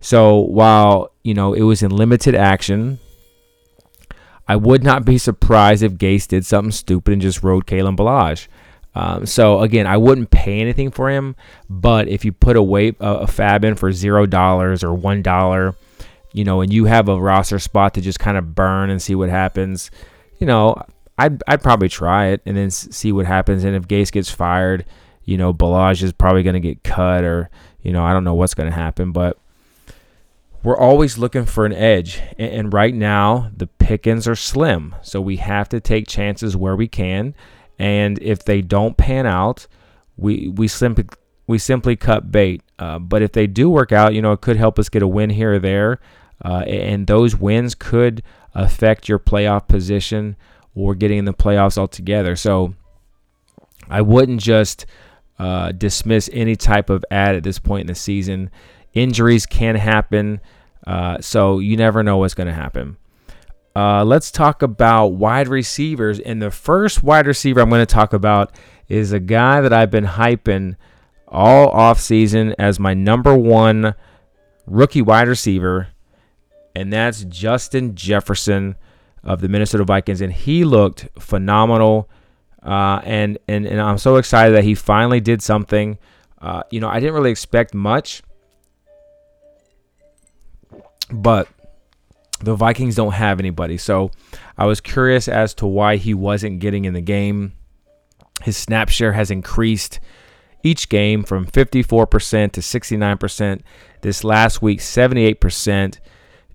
So 0.00 0.38
while, 0.38 1.12
you 1.22 1.32
know, 1.32 1.54
it 1.54 1.62
was 1.62 1.82
in 1.82 1.90
limited 1.90 2.34
action, 2.34 2.98
I 4.46 4.56
would 4.56 4.84
not 4.84 5.04
be 5.04 5.16
surprised 5.16 5.82
if 5.82 5.94
Gase 5.94 6.28
did 6.28 6.44
something 6.44 6.72
stupid 6.72 7.12
and 7.12 7.22
just 7.22 7.42
rode 7.42 7.66
Kalen 7.66 7.96
Ballage. 7.96 8.48
Um, 8.94 9.26
so 9.26 9.60
again, 9.60 9.86
I 9.86 9.96
wouldn't 9.96 10.30
pay 10.30 10.60
anything 10.60 10.90
for 10.90 11.10
him, 11.10 11.34
but 11.68 12.06
if 12.06 12.24
you 12.24 12.32
put 12.32 12.56
a 12.56 12.62
weight 12.62 12.96
a, 13.00 13.20
a 13.20 13.26
fab 13.26 13.64
in 13.64 13.74
for 13.74 13.90
zero 13.92 14.26
dollars 14.26 14.84
or 14.84 14.94
one 14.94 15.22
dollar, 15.22 15.74
you 16.32 16.44
know, 16.44 16.60
and 16.60 16.72
you 16.72 16.84
have 16.84 17.08
a 17.08 17.20
roster 17.20 17.58
spot 17.58 17.94
to 17.94 18.00
just 18.00 18.20
kind 18.20 18.36
of 18.36 18.54
burn 18.54 18.90
and 18.90 19.02
see 19.02 19.14
what 19.14 19.30
happens, 19.30 19.90
you 20.38 20.46
know, 20.46 20.76
I'd 21.18 21.42
I'd 21.48 21.62
probably 21.62 21.88
try 21.88 22.26
it 22.26 22.42
and 22.46 22.56
then 22.56 22.70
see 22.70 23.10
what 23.10 23.26
happens. 23.26 23.64
And 23.64 23.74
if 23.74 23.88
Gase 23.88 24.12
gets 24.12 24.30
fired, 24.30 24.84
you 25.24 25.36
know, 25.36 25.52
Ballage 25.52 26.02
is 26.02 26.12
probably 26.12 26.42
going 26.42 26.54
to 26.54 26.60
get 26.60 26.84
cut, 26.84 27.24
or 27.24 27.50
you 27.82 27.92
know, 27.92 28.04
I 28.04 28.12
don't 28.12 28.24
know 28.24 28.34
what's 28.34 28.54
going 28.54 28.68
to 28.68 28.76
happen, 28.76 29.12
but 29.12 29.38
we're 30.64 30.78
always 30.78 31.18
looking 31.18 31.44
for 31.44 31.66
an 31.66 31.74
edge. 31.74 32.22
And, 32.38 32.72
right 32.72 32.94
now, 32.94 33.50
the 33.54 33.66
pickings 33.66 34.26
are 34.26 34.34
slim. 34.34 34.94
So 35.02 35.20
we 35.20 35.36
have 35.36 35.68
to 35.68 35.80
take 35.80 36.08
chances 36.08 36.56
where 36.56 36.74
we 36.74 36.88
can. 36.88 37.34
And 37.78 38.18
if 38.22 38.44
they 38.44 38.62
don't 38.62 38.96
pan 38.96 39.26
out, 39.26 39.66
we, 40.16 40.48
we 40.48 40.66
simply 40.66 41.04
we 41.46 41.58
simply 41.58 41.96
cut 41.96 42.32
bait. 42.32 42.62
Uh, 42.78 42.98
but 42.98 43.20
if 43.20 43.32
they 43.32 43.46
do 43.46 43.68
work 43.68 43.92
out, 43.92 44.14
you 44.14 44.22
know, 44.22 44.32
it 44.32 44.40
could 44.40 44.56
help 44.56 44.78
us 44.78 44.88
get 44.88 45.02
a 45.02 45.06
win 45.06 45.28
here 45.28 45.54
or 45.54 45.58
there. 45.58 46.00
Uh, 46.42 46.60
and 46.66 47.06
those 47.06 47.36
wins 47.36 47.74
could 47.74 48.22
affect 48.54 49.08
your 49.08 49.18
playoff 49.18 49.68
position 49.68 50.36
or 50.74 50.94
getting 50.94 51.18
in 51.18 51.24
the 51.26 51.34
playoffs 51.34 51.76
altogether. 51.76 52.34
So 52.36 52.74
I 53.90 54.00
wouldn't 54.00 54.40
just 54.40 54.86
uh, 55.38 55.72
dismiss 55.72 56.30
any 56.32 56.56
type 56.56 56.90
of 56.90 57.04
add 57.10 57.34
at 57.34 57.42
this 57.42 57.58
point 57.58 57.82
in 57.82 57.86
the 57.88 57.94
season. 57.94 58.50
Injuries 58.92 59.46
can 59.46 59.74
happen, 59.74 60.40
uh, 60.86 61.20
so 61.20 61.58
you 61.58 61.76
never 61.76 62.02
know 62.02 62.18
what's 62.18 62.34
going 62.34 62.46
to 62.46 62.52
happen. 62.52 62.96
Uh, 63.76 64.04
let's 64.04 64.30
talk 64.30 64.62
about 64.62 65.08
wide 65.08 65.48
receivers. 65.48 66.20
And 66.20 66.40
the 66.40 66.50
first 66.50 67.02
wide 67.02 67.26
receiver 67.26 67.60
I'm 67.60 67.68
going 67.68 67.84
to 67.84 67.86
talk 67.86 68.12
about 68.12 68.54
is 68.88 69.12
a 69.12 69.20
guy 69.20 69.60
that 69.60 69.72
I've 69.72 69.90
been 69.90 70.04
hyping 70.04 70.76
all 71.26 71.72
offseason 71.72 72.54
as 72.58 72.78
my 72.78 72.94
number 72.94 73.36
one 73.36 73.94
rookie 74.66 75.02
wide 75.02 75.26
receiver, 75.28 75.88
and 76.76 76.92
that's 76.92 77.24
Justin 77.24 77.94
Jefferson 77.94 78.76
of 79.22 79.40
the 79.40 79.48
Minnesota 79.48 79.84
Vikings, 79.84 80.20
and 80.20 80.32
he 80.32 80.64
looked 80.64 81.08
phenomenal. 81.18 82.08
Uh, 82.64 83.00
and, 83.04 83.38
and 83.46 83.66
and 83.66 83.80
I'm 83.80 83.98
so 83.98 84.16
excited 84.16 84.56
that 84.56 84.64
he 84.64 84.74
finally 84.74 85.20
did 85.20 85.42
something. 85.42 85.98
Uh, 86.40 86.62
you 86.70 86.80
know, 86.80 86.88
I 86.88 86.98
didn't 86.98 87.14
really 87.14 87.30
expect 87.30 87.74
much, 87.74 88.22
but 91.10 91.48
the 92.40 92.54
Vikings 92.54 92.94
don't 92.94 93.12
have 93.12 93.38
anybody. 93.38 93.76
So 93.76 94.10
I 94.56 94.66
was 94.66 94.80
curious 94.80 95.28
as 95.28 95.54
to 95.54 95.66
why 95.66 95.96
he 95.96 96.14
wasn't 96.14 96.60
getting 96.60 96.84
in 96.84 96.94
the 96.94 97.00
game. 97.00 97.52
His 98.42 98.56
snap 98.56 98.88
share 98.88 99.12
has 99.12 99.30
increased 99.30 100.00
each 100.62 100.88
game 100.88 101.22
from 101.22 101.46
54% 101.46 102.52
to 102.52 102.60
69%. 102.60 103.60
This 104.00 104.24
last 104.24 104.62
week, 104.62 104.80
78%. 104.80 105.98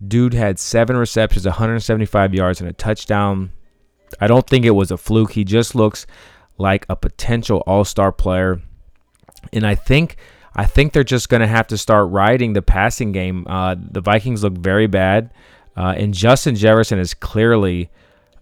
Dude 0.05 0.33
had 0.33 0.59
seven 0.59 0.95
receptions, 0.97 1.45
175 1.45 2.33
yards, 2.33 2.61
and 2.61 2.69
a 2.69 2.73
touchdown. 2.73 3.51
I 4.19 4.27
don't 4.27 4.47
think 4.47 4.65
it 4.65 4.71
was 4.71 4.91
a 4.91 4.97
fluke. 4.97 5.33
He 5.33 5.43
just 5.43 5.75
looks 5.75 6.05
like 6.57 6.85
a 6.89 6.95
potential 6.95 7.63
all-star 7.65 8.11
player. 8.11 8.61
And 9.53 9.65
I 9.65 9.75
think 9.75 10.17
I 10.55 10.65
think 10.65 10.93
they're 10.93 11.03
just 11.03 11.29
going 11.29 11.41
to 11.41 11.47
have 11.47 11.67
to 11.67 11.77
start 11.77 12.09
riding 12.09 12.53
the 12.53 12.61
passing 12.61 13.11
game. 13.11 13.45
Uh, 13.47 13.75
the 13.79 14.01
Vikings 14.01 14.43
look 14.43 14.57
very 14.57 14.87
bad, 14.87 15.31
uh, 15.77 15.93
and 15.95 16.13
Justin 16.13 16.55
Jefferson 16.55 16.99
is 16.99 17.13
clearly 17.13 17.89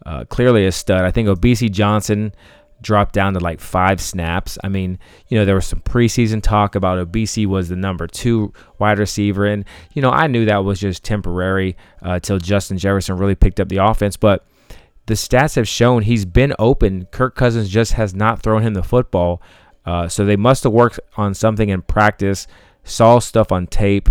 uh, 0.05 0.23
clearly 0.25 0.65
a 0.65 0.71
stud. 0.71 1.01
I 1.01 1.11
think 1.11 1.27
Obese 1.27 1.69
Johnson 1.69 2.33
dropped 2.81 3.13
down 3.13 3.33
to 3.33 3.39
like 3.39 3.59
five 3.59 3.99
snaps. 3.99 4.57
I 4.63 4.69
mean, 4.69 4.99
you 5.27 5.37
know, 5.37 5.45
there 5.45 5.55
was 5.55 5.67
some 5.67 5.81
preseason 5.81 6.41
talk 6.41 6.75
about 6.75 6.97
Obese 6.97 7.37
was 7.45 7.69
the 7.69 7.75
number 7.75 8.07
two 8.07 8.53
wide 8.79 8.99
receiver, 8.99 9.45
and 9.45 9.65
you 9.93 10.01
know, 10.01 10.11
I 10.11 10.27
knew 10.27 10.45
that 10.45 10.63
was 10.63 10.79
just 10.79 11.03
temporary 11.03 11.75
until 12.01 12.37
uh, 12.37 12.39
Justin 12.39 12.77
Jefferson 12.77 13.17
really 13.17 13.35
picked 13.35 13.59
up 13.59 13.69
the 13.69 13.77
offense, 13.77 14.17
but. 14.17 14.45
The 15.07 15.15
stats 15.15 15.55
have 15.55 15.67
shown 15.67 16.03
he's 16.03 16.25
been 16.25 16.53
open. 16.59 17.05
Kirk 17.05 17.35
Cousins 17.35 17.69
just 17.69 17.93
has 17.93 18.13
not 18.13 18.41
thrown 18.41 18.61
him 18.61 18.73
the 18.73 18.83
football. 18.83 19.41
Uh, 19.85 20.07
so 20.07 20.25
they 20.25 20.35
must 20.35 20.63
have 20.63 20.73
worked 20.73 20.99
on 21.15 21.33
something 21.33 21.69
in 21.69 21.81
practice, 21.81 22.45
saw 22.83 23.19
stuff 23.19 23.51
on 23.51 23.67
tape. 23.67 24.09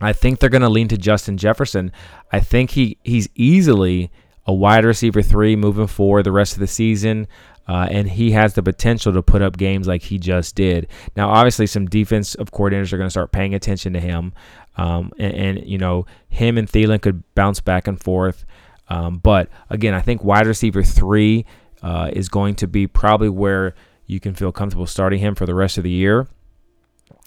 I 0.00 0.12
think 0.12 0.38
they're 0.38 0.50
going 0.50 0.62
to 0.62 0.68
lean 0.68 0.88
to 0.88 0.96
Justin 0.96 1.36
Jefferson. 1.36 1.90
I 2.30 2.38
think 2.40 2.70
he 2.70 2.96
he's 3.02 3.28
easily 3.34 4.10
a 4.46 4.54
wide 4.54 4.84
receiver 4.84 5.20
three 5.20 5.56
moving 5.56 5.88
forward 5.88 6.22
the 6.22 6.32
rest 6.32 6.54
of 6.54 6.60
the 6.60 6.68
season. 6.68 7.26
Uh, 7.66 7.86
and 7.90 8.08
he 8.08 8.30
has 8.30 8.54
the 8.54 8.62
potential 8.62 9.12
to 9.12 9.22
put 9.22 9.42
up 9.42 9.58
games 9.58 9.86
like 9.86 10.02
he 10.02 10.18
just 10.18 10.54
did. 10.54 10.86
Now, 11.16 11.28
obviously, 11.28 11.66
some 11.66 11.84
defensive 11.84 12.50
coordinators 12.50 12.94
are 12.94 12.96
going 12.96 13.08
to 13.08 13.10
start 13.10 13.30
paying 13.30 13.54
attention 13.54 13.92
to 13.92 14.00
him, 14.00 14.32
um, 14.78 15.12
and, 15.18 15.34
and, 15.34 15.68
you 15.68 15.76
know 15.76 16.06
him 16.30 16.56
and 16.56 16.66
Thielen 16.66 17.02
could 17.02 17.22
bounce 17.34 17.60
back 17.60 17.86
and 17.86 18.00
forth. 18.00 18.46
Um, 18.88 19.18
but 19.18 19.48
again, 19.70 19.94
I 19.94 20.00
think 20.00 20.24
wide 20.24 20.46
receiver 20.46 20.82
three 20.82 21.44
uh, 21.82 22.10
is 22.12 22.28
going 22.28 22.54
to 22.56 22.66
be 22.66 22.86
probably 22.86 23.28
where 23.28 23.74
you 24.06 24.20
can 24.20 24.34
feel 24.34 24.52
comfortable 24.52 24.86
starting 24.86 25.20
him 25.20 25.34
for 25.34 25.46
the 25.46 25.54
rest 25.54 25.78
of 25.78 25.84
the 25.84 25.90
year. 25.90 26.26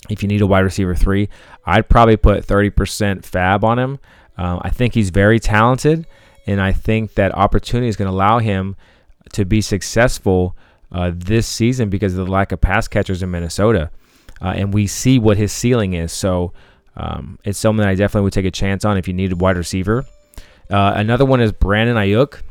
If 0.10 0.24
you 0.24 0.28
need 0.28 0.42
a 0.42 0.48
wide 0.48 0.62
receiver 0.62 0.96
three, 0.96 1.30
I'd 1.66 1.88
probably 1.88 2.18
put 2.18 2.46
30% 2.46 3.24
fab 3.24 3.64
on 3.64 3.78
him. 3.78 4.00
Uh, 4.38 4.60
I 4.62 4.70
think 4.70 4.96
he's 4.96 5.12
very 5.12 5.40
talented, 5.40 6.08
and 6.48 6.60
I 6.60 6.72
think 6.72 7.14
that 7.14 7.36
opportunity 7.36 7.88
is 7.88 7.96
going 7.96 8.08
to 8.08 8.14
allow 8.14 8.40
him 8.40 8.76
to 9.34 9.46
be 9.46 9.62
successful 9.62 10.56
uh, 10.92 11.12
this 11.14 11.48
season 11.48 11.90
because 11.90 12.18
of 12.18 12.26
the 12.26 12.32
lack 12.32 12.52
of 12.52 12.60
pass 12.60 12.88
catchers 12.88 13.22
in 13.22 13.30
Minnesota. 13.30 13.92
Uh, 14.42 14.54
and 14.56 14.74
we 14.74 14.88
see 14.88 15.20
what 15.20 15.38
his 15.38 15.52
ceiling 15.52 15.94
is. 15.94 16.12
So 16.12 16.52
um, 16.98 17.38
it's 17.44 17.60
something 17.60 17.82
that 17.82 17.90
I 17.90 17.96
definitely 17.96 18.24
would 18.24 18.34
take 18.34 18.46
a 18.46 18.52
chance 18.52 18.84
on 18.84 18.98
if 18.98 19.08
you 19.08 19.14
need 19.14 19.32
a 19.32 19.36
wide 19.36 19.58
receiver. 19.58 20.04
Uh, 20.72 20.94
another 20.96 21.26
one 21.26 21.42
is 21.42 21.52
Brandon 21.52 21.98
Aiyuk. 21.98 22.42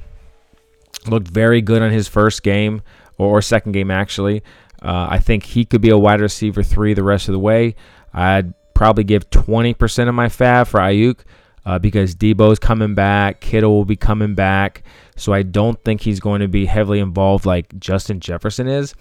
Looked 1.06 1.28
very 1.28 1.62
good 1.62 1.80
on 1.80 1.90
his 1.90 2.06
first 2.06 2.42
game 2.42 2.82
or 3.16 3.40
second 3.40 3.72
game 3.72 3.90
actually. 3.90 4.42
Uh, 4.82 5.08
I 5.10 5.18
think 5.18 5.44
he 5.44 5.64
could 5.64 5.80
be 5.80 5.90
a 5.90 5.98
wide 5.98 6.20
receiver 6.20 6.62
three 6.62 6.94
the 6.94 7.02
rest 7.02 7.28
of 7.28 7.32
the 7.32 7.38
way. 7.38 7.74
I'd 8.12 8.54
probably 8.74 9.04
give 9.04 9.28
20% 9.30 10.08
of 10.08 10.14
my 10.14 10.28
fab 10.28 10.66
for 10.66 10.80
Aiyuk 10.80 11.20
uh, 11.66 11.78
because 11.78 12.14
Deebo's 12.14 12.58
coming 12.58 12.94
back, 12.94 13.40
Kittle 13.40 13.72
will 13.74 13.84
be 13.84 13.96
coming 13.96 14.34
back, 14.34 14.82
so 15.16 15.32
I 15.32 15.42
don't 15.42 15.82
think 15.84 16.00
he's 16.00 16.18
going 16.20 16.40
to 16.40 16.48
be 16.48 16.66
heavily 16.66 16.98
involved 16.98 17.44
like 17.44 17.78
Justin 17.78 18.20
Jefferson 18.20 18.68
is. 18.68 18.94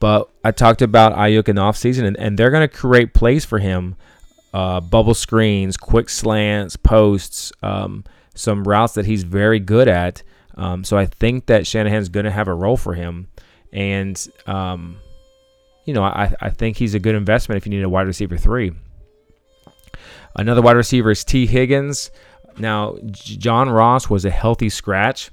But 0.00 0.28
I 0.44 0.50
talked 0.50 0.82
about 0.82 1.14
Aiyuk 1.14 1.48
in 1.48 1.56
the 1.56 1.62
offseason, 1.62 2.04
and, 2.04 2.16
and 2.16 2.36
they're 2.36 2.50
going 2.50 2.68
to 2.68 2.76
create 2.76 3.14
plays 3.14 3.44
for 3.44 3.60
him 3.60 3.94
uh, 4.52 4.80
bubble 4.80 5.14
screens, 5.14 5.76
quick 5.76 6.08
slants, 6.08 6.76
posts, 6.76 7.52
um, 7.62 8.04
some 8.34 8.64
routes 8.64 8.94
that 8.94 9.06
he's 9.06 9.24
very 9.24 9.58
good 9.58 9.88
at. 9.88 10.22
Um, 10.56 10.84
so 10.84 10.96
I 10.96 11.06
think 11.06 11.46
that 11.46 11.66
Shanahan's 11.66 12.08
going 12.08 12.24
to 12.24 12.30
have 12.30 12.48
a 12.48 12.54
role 12.54 12.76
for 12.76 12.94
him. 12.94 13.28
And, 13.72 14.28
um, 14.46 14.98
you 15.84 15.94
know, 15.94 16.02
I, 16.02 16.34
I 16.40 16.50
think 16.50 16.76
he's 16.76 16.94
a 16.94 16.98
good 16.98 17.14
investment 17.14 17.56
if 17.56 17.66
you 17.66 17.70
need 17.70 17.82
a 17.82 17.88
wide 17.88 18.06
receiver 18.06 18.36
three. 18.36 18.72
Another 20.36 20.62
wide 20.62 20.76
receiver 20.76 21.10
is 21.10 21.24
Tee 21.24 21.46
Higgins. 21.46 22.10
Now, 22.58 22.96
John 23.10 23.70
Ross 23.70 24.08
was 24.10 24.24
a 24.24 24.30
healthy 24.30 24.68
scratch. 24.68 25.30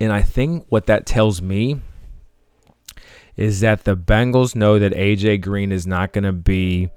And 0.00 0.12
I 0.12 0.22
think 0.22 0.66
what 0.68 0.86
that 0.86 1.06
tells 1.06 1.40
me 1.40 1.80
is 3.36 3.60
that 3.60 3.84
the 3.84 3.96
Bengals 3.96 4.54
know 4.54 4.78
that 4.78 4.92
AJ 4.92 5.42
Green 5.42 5.72
is 5.72 5.86
not 5.86 6.12
going 6.12 6.24
to 6.24 6.32
be 6.32 6.88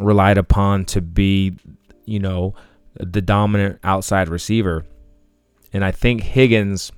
relied 0.00 0.38
upon 0.38 0.84
to 0.86 1.00
be, 1.00 1.54
you 2.04 2.18
know, 2.18 2.54
the 2.94 3.22
dominant 3.22 3.78
outside 3.84 4.28
receiver. 4.28 4.84
And 5.72 5.84
I 5.84 5.92
think 5.92 6.22
Higgins 6.22 6.92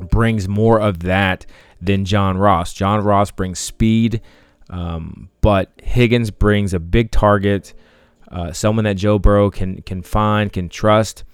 brings 0.00 0.48
more 0.48 0.80
of 0.80 1.00
that 1.00 1.46
than 1.80 2.04
John 2.04 2.38
Ross. 2.38 2.72
John 2.72 3.02
Ross 3.02 3.30
brings 3.30 3.58
speed, 3.58 4.20
um, 4.70 5.28
but 5.40 5.72
Higgins 5.82 6.30
brings 6.30 6.72
a 6.72 6.80
big 6.80 7.10
target, 7.10 7.74
uh, 8.30 8.52
someone 8.52 8.84
that 8.84 8.96
Joe 8.96 9.18
Burrow 9.18 9.50
can 9.50 9.82
can 9.82 10.02
find, 10.02 10.52
can 10.52 10.68
trust. 10.68 11.24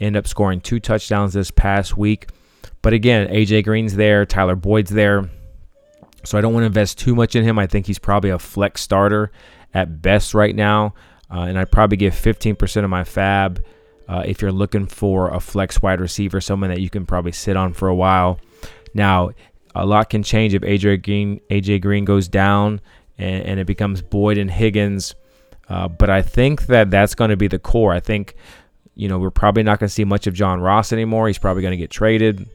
End 0.00 0.16
up 0.16 0.26
scoring 0.26 0.60
two 0.60 0.80
touchdowns 0.80 1.32
this 1.34 1.50
past 1.50 1.96
week. 1.96 2.28
But 2.82 2.92
again, 2.92 3.28
AJ 3.28 3.64
Green's 3.64 3.96
there, 3.96 4.24
Tyler 4.24 4.56
Boyd's 4.56 4.90
there. 4.90 5.28
So 6.24 6.36
I 6.36 6.40
don't 6.40 6.52
want 6.52 6.62
to 6.62 6.66
invest 6.66 6.98
too 6.98 7.14
much 7.14 7.36
in 7.36 7.44
him. 7.44 7.58
I 7.58 7.66
think 7.66 7.86
he's 7.86 7.98
probably 7.98 8.30
a 8.30 8.38
flex 8.38 8.80
starter 8.80 9.30
at 9.74 10.02
best 10.02 10.34
right 10.34 10.54
now. 10.54 10.94
Uh, 11.30 11.40
and 11.40 11.58
I'd 11.58 11.70
probably 11.70 11.96
give 11.96 12.14
15% 12.14 12.84
of 12.84 12.90
my 12.90 13.04
fab 13.04 13.62
uh, 14.08 14.22
if 14.24 14.40
you're 14.40 14.52
looking 14.52 14.86
for 14.86 15.28
a 15.28 15.40
flex 15.40 15.82
wide 15.82 16.00
receiver, 16.00 16.40
someone 16.40 16.70
that 16.70 16.80
you 16.80 16.88
can 16.88 17.04
probably 17.04 17.32
sit 17.32 17.56
on 17.56 17.74
for 17.74 17.88
a 17.88 17.94
while. 17.94 18.40
Now, 18.94 19.30
a 19.74 19.84
lot 19.84 20.08
can 20.08 20.22
change 20.22 20.54
if 20.54 20.62
AJ 20.62 21.04
Green 21.04 21.40
AJ 21.50 21.82
Green 21.82 22.04
goes 22.04 22.26
down 22.26 22.80
and, 23.18 23.44
and 23.44 23.60
it 23.60 23.66
becomes 23.66 24.00
Boyd 24.00 24.38
and 24.38 24.50
Higgins. 24.50 25.14
Uh, 25.68 25.88
but 25.88 26.08
I 26.08 26.22
think 26.22 26.66
that 26.66 26.90
that's 26.90 27.14
going 27.14 27.30
to 27.30 27.36
be 27.36 27.48
the 27.48 27.58
core. 27.58 27.92
I 27.92 28.00
think, 28.00 28.34
you 28.94 29.08
know, 29.08 29.18
we're 29.18 29.30
probably 29.30 29.62
not 29.62 29.78
going 29.78 29.88
to 29.88 29.94
see 29.94 30.04
much 30.04 30.26
of 30.26 30.32
John 30.32 30.60
Ross 30.60 30.92
anymore. 30.92 31.26
He's 31.26 31.38
probably 31.38 31.62
going 31.62 31.72
to 31.72 31.76
get 31.76 31.90
traded. 31.90 32.48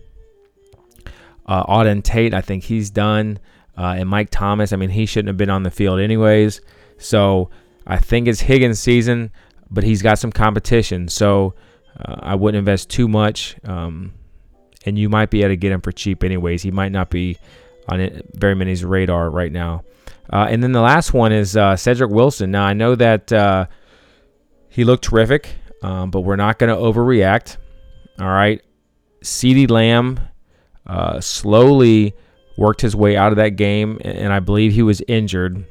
Uh, 1.46 1.64
Auden 1.66 2.04
Tate, 2.04 2.34
I 2.34 2.42
think 2.42 2.64
he's 2.64 2.90
done. 2.90 3.38
Uh, 3.78 3.96
and 3.98 4.10
Mike 4.10 4.30
Thomas, 4.32 4.74
I 4.74 4.78
mean, 4.78 4.90
he 4.90 5.06
shouldn't 5.06 5.28
have 5.28 5.38
been 5.38 5.52
on 5.52 5.62
the 5.62 5.72
field 5.72 6.00
anyways. 6.00 6.62
So 6.98 7.50
I 7.86 7.98
think 7.98 8.28
it's 8.28 8.42
Higgins' 8.42 8.80
season 8.80 9.32
but 9.74 9.84
he's 9.84 10.02
got 10.02 10.20
some 10.20 10.32
competition. 10.32 11.10
So 11.10 11.56
uh, 12.00 12.16
I 12.20 12.36
wouldn't 12.36 12.60
invest 12.60 12.90
too 12.90 13.08
much. 13.08 13.58
Um, 13.66 14.14
and 14.86 14.98
you 14.98 15.10
might 15.10 15.32
be 15.32 15.42
able 15.42 15.50
to 15.50 15.58
get 15.58 15.72
him 15.72 15.82
for 15.82 15.92
cheap 15.92 16.24
anyways. 16.24 16.62
He 16.62 16.72
might 16.72 16.92
not 16.92 17.10
be 17.10 17.38
on 17.90 18.00
it, 18.00 18.30
very 18.34 18.56
many's 18.56 18.86
radar 18.86 19.30
right 19.30 19.52
now. 19.52 19.84
Uh, 20.32 20.48
and 20.50 20.62
then 20.64 20.72
the 20.72 20.82
last 20.82 21.14
one 21.14 21.32
is 21.32 21.58
uh, 21.58 21.76
Cedric 21.76 22.12
Wilson. 22.12 22.52
Now 22.52 22.66
I 22.66 22.74
know 22.74 22.96
that 22.96 23.34
uh, 23.34 23.66
he 24.70 24.84
looked 24.84 25.06
terrific, 25.06 25.50
um, 25.82 26.12
but 26.12 26.22
we're 26.22 26.36
not 26.36 26.60
going 26.60 26.70
to 26.70 26.82
overreact. 26.82 27.58
All 28.20 28.28
right, 28.28 28.62
CeeDee 29.22 29.70
Lamb 29.70 30.20
uh, 30.86 31.20
slowly 31.20 32.14
worked 32.58 32.82
his 32.82 32.96
way 32.96 33.18
out 33.18 33.32
of 33.32 33.38
that 33.38 33.52
game, 33.52 34.00
and 34.04 34.32
I 34.32 34.40
believe 34.40 34.74
he 34.74 34.84
was 34.84 35.02
injured. 35.08 35.66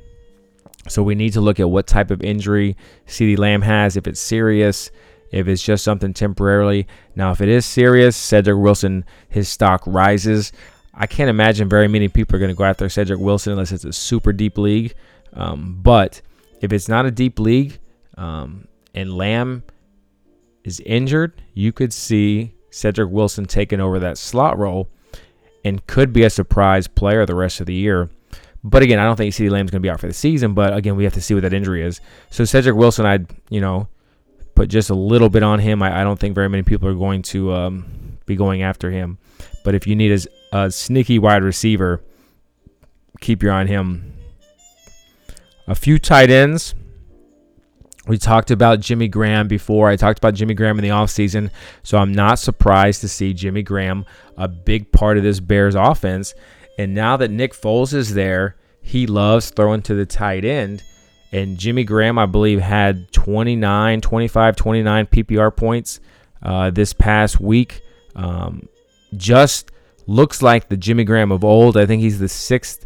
So 0.89 1.03
we 1.03 1.15
need 1.15 1.33
to 1.35 1.41
look 1.41 1.61
at 1.61 1.71
what 1.71 1.87
type 1.87 2.11
of 2.11 2.23
injury 2.23 2.77
CeeDee 3.07 3.39
Lamb 3.39 3.63
has, 3.63 3.97
if 3.97 4.07
it's 4.07 4.21
serious, 4.21 4.91
if 5.31 5.49
it's 5.49 5.63
just 5.63 5.85
something 5.85 6.13
temporarily. 6.13 6.87
Now, 7.15 7.31
if 7.33 7.41
it 7.41 7.49
is 7.49 7.65
serious, 7.65 8.17
Cedric 8.17 8.59
Wilson, 8.59 9.05
his 9.29 9.49
stock 9.49 9.83
rises. 9.87 10.53
I 10.95 11.07
can't 11.07 11.31
imagine 11.31 11.69
very 11.69 11.89
many 11.89 12.09
people 12.09 12.37
are 12.37 12.39
going 12.39 12.51
to 12.51 12.57
go 12.57 12.65
after 12.65 12.89
Cedric 12.89 13.21
Wilson 13.21 13.53
unless 13.53 13.73
it's 13.73 13.85
a 13.85 13.93
super 13.93 14.33
deep 14.33 14.59
league. 14.59 14.95
Um, 15.33 15.79
but 15.83 16.21
if 16.61 16.73
it's 16.73 16.89
not 16.89 17.07
a 17.07 17.11
deep 17.11 17.39
league 17.39 17.79
um, 18.19 18.69
and 18.95 19.15
Lamb 19.15 19.63
is 20.65 20.81
injured, 20.81 21.41
you 21.55 21.73
could 21.73 21.93
see 21.93 22.53
Cedric 22.71 23.11
Wilson 23.11 23.47
taking 23.47 23.81
over 23.81 23.99
that 24.01 24.19
slot 24.19 24.59
role 24.59 24.89
and 25.65 25.87
could 25.87 26.13
be 26.13 26.25
a 26.25 26.31
surprise 26.31 26.89
player 26.89 27.25
the 27.25 27.35
rest 27.35 27.61
of 27.61 27.67
the 27.67 27.75
year. 27.75 28.11
But 28.65 28.83
again, 28.83 28.99
I 28.99 29.05
don't 29.05 29.17
think 29.17 29.35
CeeDee 29.35 29.51
Lamb's 29.51 29.71
going 29.71 29.81
to 29.81 29.87
be 29.87 29.91
out 29.91 30.01
for 30.01 30.07
the 30.07 30.13
season. 30.13 30.55
But 30.55 30.77
again, 30.77 30.97
we 30.97 31.05
have 31.05 31.15
to 31.15 31.21
see 31.21 31.35
what 31.35 31.43
that 31.43 31.53
injury 31.53 31.83
is. 31.83 32.01
So 32.31 32.45
Cedric 32.45 32.77
Wilson, 32.77 33.07
I'd 33.07 33.27
you 33.51 33.61
know 33.61 33.89
put 34.55 34.69
just 34.69 34.91
a 34.91 34.95
little 34.95 35.29
bit 35.29 35.43
on 35.43 35.59
him. 35.59 35.83
I, 35.83 36.01
I 36.01 36.05
don't 36.05 36.19
think 36.19 36.35
very 36.35 36.49
many 36.49 36.63
people 36.63 36.89
are 36.89 36.95
going 36.95 37.23
to 37.23 37.53
um, 37.53 38.19
be 38.27 38.37
going 38.37 38.63
after 38.63 38.91
him. 38.91 39.19
But 39.65 39.75
if 39.75 39.87
you 39.87 39.97
need 39.97 40.27
a, 40.53 40.59
a 40.59 40.71
sneaky 40.71 41.19
wide 41.19 41.43
receiver, 41.43 42.03
keep 43.21 43.43
your 43.43 43.53
eye 43.53 43.61
on 43.61 43.67
him. 43.67 44.15
A 45.67 45.75
few 45.75 45.99
tight 45.99 46.31
ends. 46.31 46.75
We 48.07 48.19
talked 48.19 48.51
about 48.51 48.81
Jimmy 48.81 49.07
Graham 49.07 49.47
before. 49.47 49.89
I 49.89 49.95
talked 49.95 50.19
about 50.19 50.35
Jimmy 50.35 50.55
Graham 50.55 50.77
in 50.79 50.83
the 50.83 50.91
offseason. 50.91 51.51
So 51.85 51.99
I'm 51.99 52.13
not 52.13 52.41
surprised 52.41 53.01
to 53.03 53.09
see 53.09 53.33
Jimmy 53.33 53.63
Graham 53.63 54.05
a 54.37 54.49
big 54.49 54.91
part 54.91 55.19
of 55.19 55.23
this 55.23 55.39
Bears 55.39 55.77
offense. 55.77 56.35
And 56.79 56.95
now 56.95 57.17
that 57.17 57.31
Nick 57.31 57.53
Foles 57.53 57.93
is 57.95 58.15
there, 58.15 58.57
he 58.81 59.07
loves 59.07 59.51
throwing 59.51 59.83
to 59.83 59.95
the 59.95 60.07
tight 60.07 60.45
end. 60.45 60.83
And 61.33 61.57
Jimmy 61.57 61.85
Graham, 61.85 62.19
I 62.19 62.27
believe, 62.27 62.61
had 62.61 63.11
29, 63.13 64.01
25, 64.01 64.57
29 64.57 65.07
PPR 65.07 65.57
points 65.57 66.01
uh, 66.43 66.71
this 66.71 66.93
past 66.93 67.41
week. 67.41 67.81
Um, 68.15 68.69
just 69.17 69.71
looks 70.07 70.43
like 70.43 70.69
the 70.69 70.77
Jimmy 70.77 71.05
Graham 71.05 71.33
of 71.33 71.45
old. 71.45 71.77
I 71.77 71.87
think 71.87 72.03
he's 72.03 72.19
the 72.19 72.29
sixth, 72.29 72.85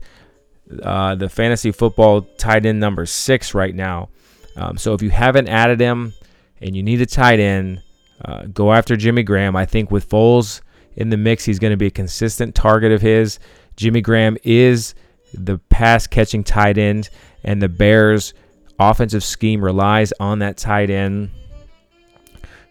uh, 0.83 1.15
the 1.15 1.29
fantasy 1.29 1.73
football 1.73 2.23
tight 2.23 2.67
end 2.67 2.79
number 2.79 3.07
six 3.07 3.55
right 3.55 3.75
now. 3.75 4.11
Um, 4.57 4.79
so 4.79 4.95
if 4.95 5.03
you 5.03 5.11
haven't 5.11 5.49
added 5.49 5.81
him 5.81 6.15
and 6.61 6.77
you 6.77 6.83
need 6.83 7.01
a 7.01 7.07
tight 7.07 7.41
end, 7.41 7.83
uh, 8.25 8.45
go 8.47 8.73
after 8.73 8.97
Jimmy 8.97 9.23
Graham. 9.23 9.57
I 9.57 9.67
think 9.67 9.91
with 9.91 10.09
Foles 10.09 10.61
in 10.95 11.11
the 11.11 11.17
mix, 11.17 11.45
he's 11.45 11.59
going 11.59 11.73
to 11.73 11.77
be 11.77 11.87
a 11.87 11.91
consistent 11.91 12.55
target 12.55 12.93
of 12.93 13.03
his. 13.03 13.39
Jimmy 13.77 14.01
Graham 14.01 14.37
is 14.43 14.95
the 15.35 15.59
pass 15.59 16.07
catching 16.07 16.43
tight 16.45 16.79
end, 16.79 17.11
and 17.45 17.61
the 17.61 17.69
Bears' 17.69 18.35
offensive 18.79 19.25
scheme 19.25 19.63
relies 19.63 20.13
on 20.19 20.39
that 20.41 20.57
tight 20.57 20.91
end. 20.91 21.31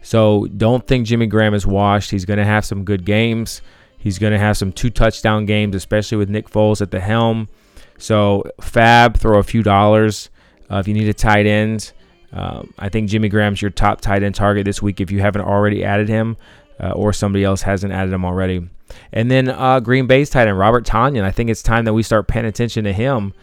So 0.02 0.46
don't 0.58 0.86
think 0.86 1.08
Jimmy 1.08 1.26
Graham 1.26 1.54
is 1.54 1.66
washed. 1.66 2.12
He's 2.12 2.26
going 2.26 2.38
to 2.38 2.46
have 2.46 2.64
some 2.66 2.84
good 2.84 3.06
games. 3.06 3.62
He's 3.98 4.20
going 4.20 4.34
to 4.34 4.40
have 4.40 4.56
some 4.56 4.72
two 4.72 4.92
touchdown 4.92 5.46
games, 5.46 5.76
especially 5.76 6.18
with 6.18 6.30
Nick 6.30 6.48
Foles 6.50 6.80
at 6.80 6.92
the 6.92 7.00
helm. 7.00 7.50
So 7.98 8.44
Fab, 8.62 9.18
throw 9.18 9.40
a 9.40 9.44
few 9.44 9.64
dollars 9.64 10.30
uh, 10.70 10.78
if 10.78 10.88
you 10.88 10.94
need 10.94 11.10
a 11.10 11.14
tight 11.14 11.48
end. 11.48 11.92
Um, 12.32 12.74
I 12.78 12.90
think 12.90 13.10
Jimmy 13.10 13.30
Graham's 13.30 13.62
your 13.62 13.72
top 13.72 14.02
tight 14.02 14.22
end 14.22 14.36
target 14.36 14.66
this 14.66 14.82
week 14.82 15.02
if 15.02 15.10
you 15.10 15.22
haven't 15.22 15.42
already 15.42 15.84
added 15.84 16.10
him 16.10 16.38
uh, 16.80 16.92
or 16.92 17.14
somebody 17.14 17.44
else 17.44 17.62
hasn't 17.62 17.94
added 17.94 18.14
him 18.14 18.26
already. 18.26 18.68
And 19.12 19.30
then 19.30 19.50
uh, 19.50 19.80
Green 19.80 20.08
Bay's 20.08 20.30
tight 20.30 20.48
end, 20.48 20.58
Robert 20.58 20.86
Tonyan. 20.86 21.24
I 21.24 21.32
think 21.32 21.50
it's 21.50 21.64
time 21.64 21.86
that 21.86 21.94
we 21.94 22.04
start 22.04 22.28
paying 22.28 22.46
attention 22.46 22.84
to 22.86 22.94
him. 22.94 23.34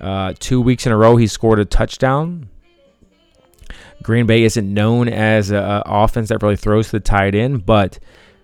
Uh, 0.00 0.34
two 0.38 0.60
weeks 0.60 0.86
in 0.86 0.92
a 0.92 0.96
row, 0.96 1.16
he 1.16 1.26
scored 1.26 1.58
a 1.58 1.64
touchdown. 1.64 2.48
Green 4.02 4.26
Bay 4.26 4.44
isn't 4.44 4.72
known 4.72 5.08
as 5.08 5.50
an 5.50 5.82
offense 5.84 6.28
that 6.28 6.42
really 6.42 6.56
throws 6.56 6.86
to 6.86 6.92
the 6.92 7.00
tight 7.00 7.34
end, 7.34 7.66
but 7.66 7.98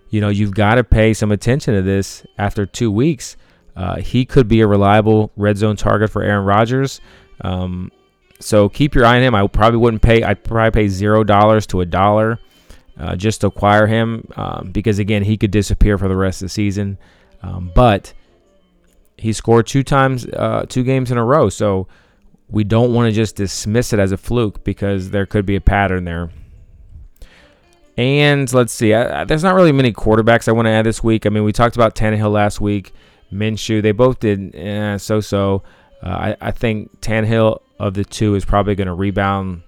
you 0.09 0.21
know 0.21 0.29
you've 0.29 0.53
got 0.53 0.75
to 0.75 0.83
pay 0.83 1.13
some 1.13 1.31
attention 1.31 1.73
to 1.73 1.81
this 1.81 2.25
after 2.37 2.65
two 2.65 2.91
weeks. 2.91 3.37
Uh, 3.75 3.97
he 3.97 4.25
could 4.25 4.47
be 4.47 4.61
a 4.61 4.67
reliable 4.67 5.31
red 5.35 5.57
zone 5.57 5.75
target 5.75 6.09
for 6.09 6.21
Aaron 6.21 6.45
Rodgers. 6.45 7.01
Um, 7.41 7.91
so 8.39 8.69
keep 8.69 8.95
your 8.95 9.05
eye 9.05 9.17
on 9.17 9.23
him. 9.23 9.35
I 9.35 9.47
probably 9.47 9.79
wouldn't 9.79 10.01
pay. 10.01 10.23
I'd 10.23 10.43
probably 10.43 10.71
pay 10.71 10.87
zero 10.87 11.23
dollars 11.23 11.65
to 11.67 11.81
a 11.81 11.85
dollar 11.85 12.39
uh, 12.97 13.15
just 13.15 13.43
acquire 13.43 13.87
him 13.87 14.27
um, 14.35 14.71
because 14.71 14.99
again 14.99 15.23
he 15.23 15.37
could 15.37 15.51
disappear 15.51 15.97
for 15.97 16.07
the 16.07 16.15
rest 16.15 16.41
of 16.41 16.45
the 16.45 16.49
season. 16.49 16.97
Um, 17.41 17.71
but 17.75 18.13
he 19.17 19.33
scored 19.33 19.67
two 19.67 19.83
times, 19.83 20.25
uh, 20.25 20.65
two 20.67 20.83
games 20.83 21.11
in 21.11 21.17
a 21.17 21.23
row. 21.23 21.49
So 21.49 21.87
we 22.49 22.63
don't 22.63 22.93
want 22.93 23.07
to 23.07 23.11
just 23.11 23.35
dismiss 23.35 23.93
it 23.93 23.99
as 23.99 24.11
a 24.11 24.17
fluke 24.17 24.63
because 24.63 25.09
there 25.09 25.25
could 25.25 25.45
be 25.45 25.55
a 25.55 25.61
pattern 25.61 26.05
there. 26.05 26.31
And 27.97 28.51
let's 28.53 28.73
see, 28.73 28.93
I, 28.93 29.21
I, 29.21 29.23
there's 29.23 29.43
not 29.43 29.55
really 29.55 29.71
many 29.71 29.93
quarterbacks 29.93 30.47
I 30.47 30.51
want 30.51 30.65
to 30.65 30.71
add 30.71 30.85
this 30.85 31.01
week. 31.03 31.25
I 31.25 31.29
mean, 31.29 31.43
we 31.43 31.53
talked 31.53 31.75
about 31.75 31.95
Tannehill 31.95 32.31
last 32.31 32.59
week, 32.59 32.93
Minshew. 33.31 33.81
They 33.81 33.93
both 33.93 34.19
did 34.19 34.53
eh, 34.53 34.97
so-so. 34.97 35.63
Uh, 36.03 36.09
I, 36.09 36.37
I 36.41 36.51
think 36.51 36.99
Tannehill 36.99 37.61
of 37.79 37.93
the 37.93 38.03
two 38.03 38.35
is 38.35 38.43
probably 38.43 38.75
going 38.75 38.87
to 38.87 38.93
rebound. 38.93 39.63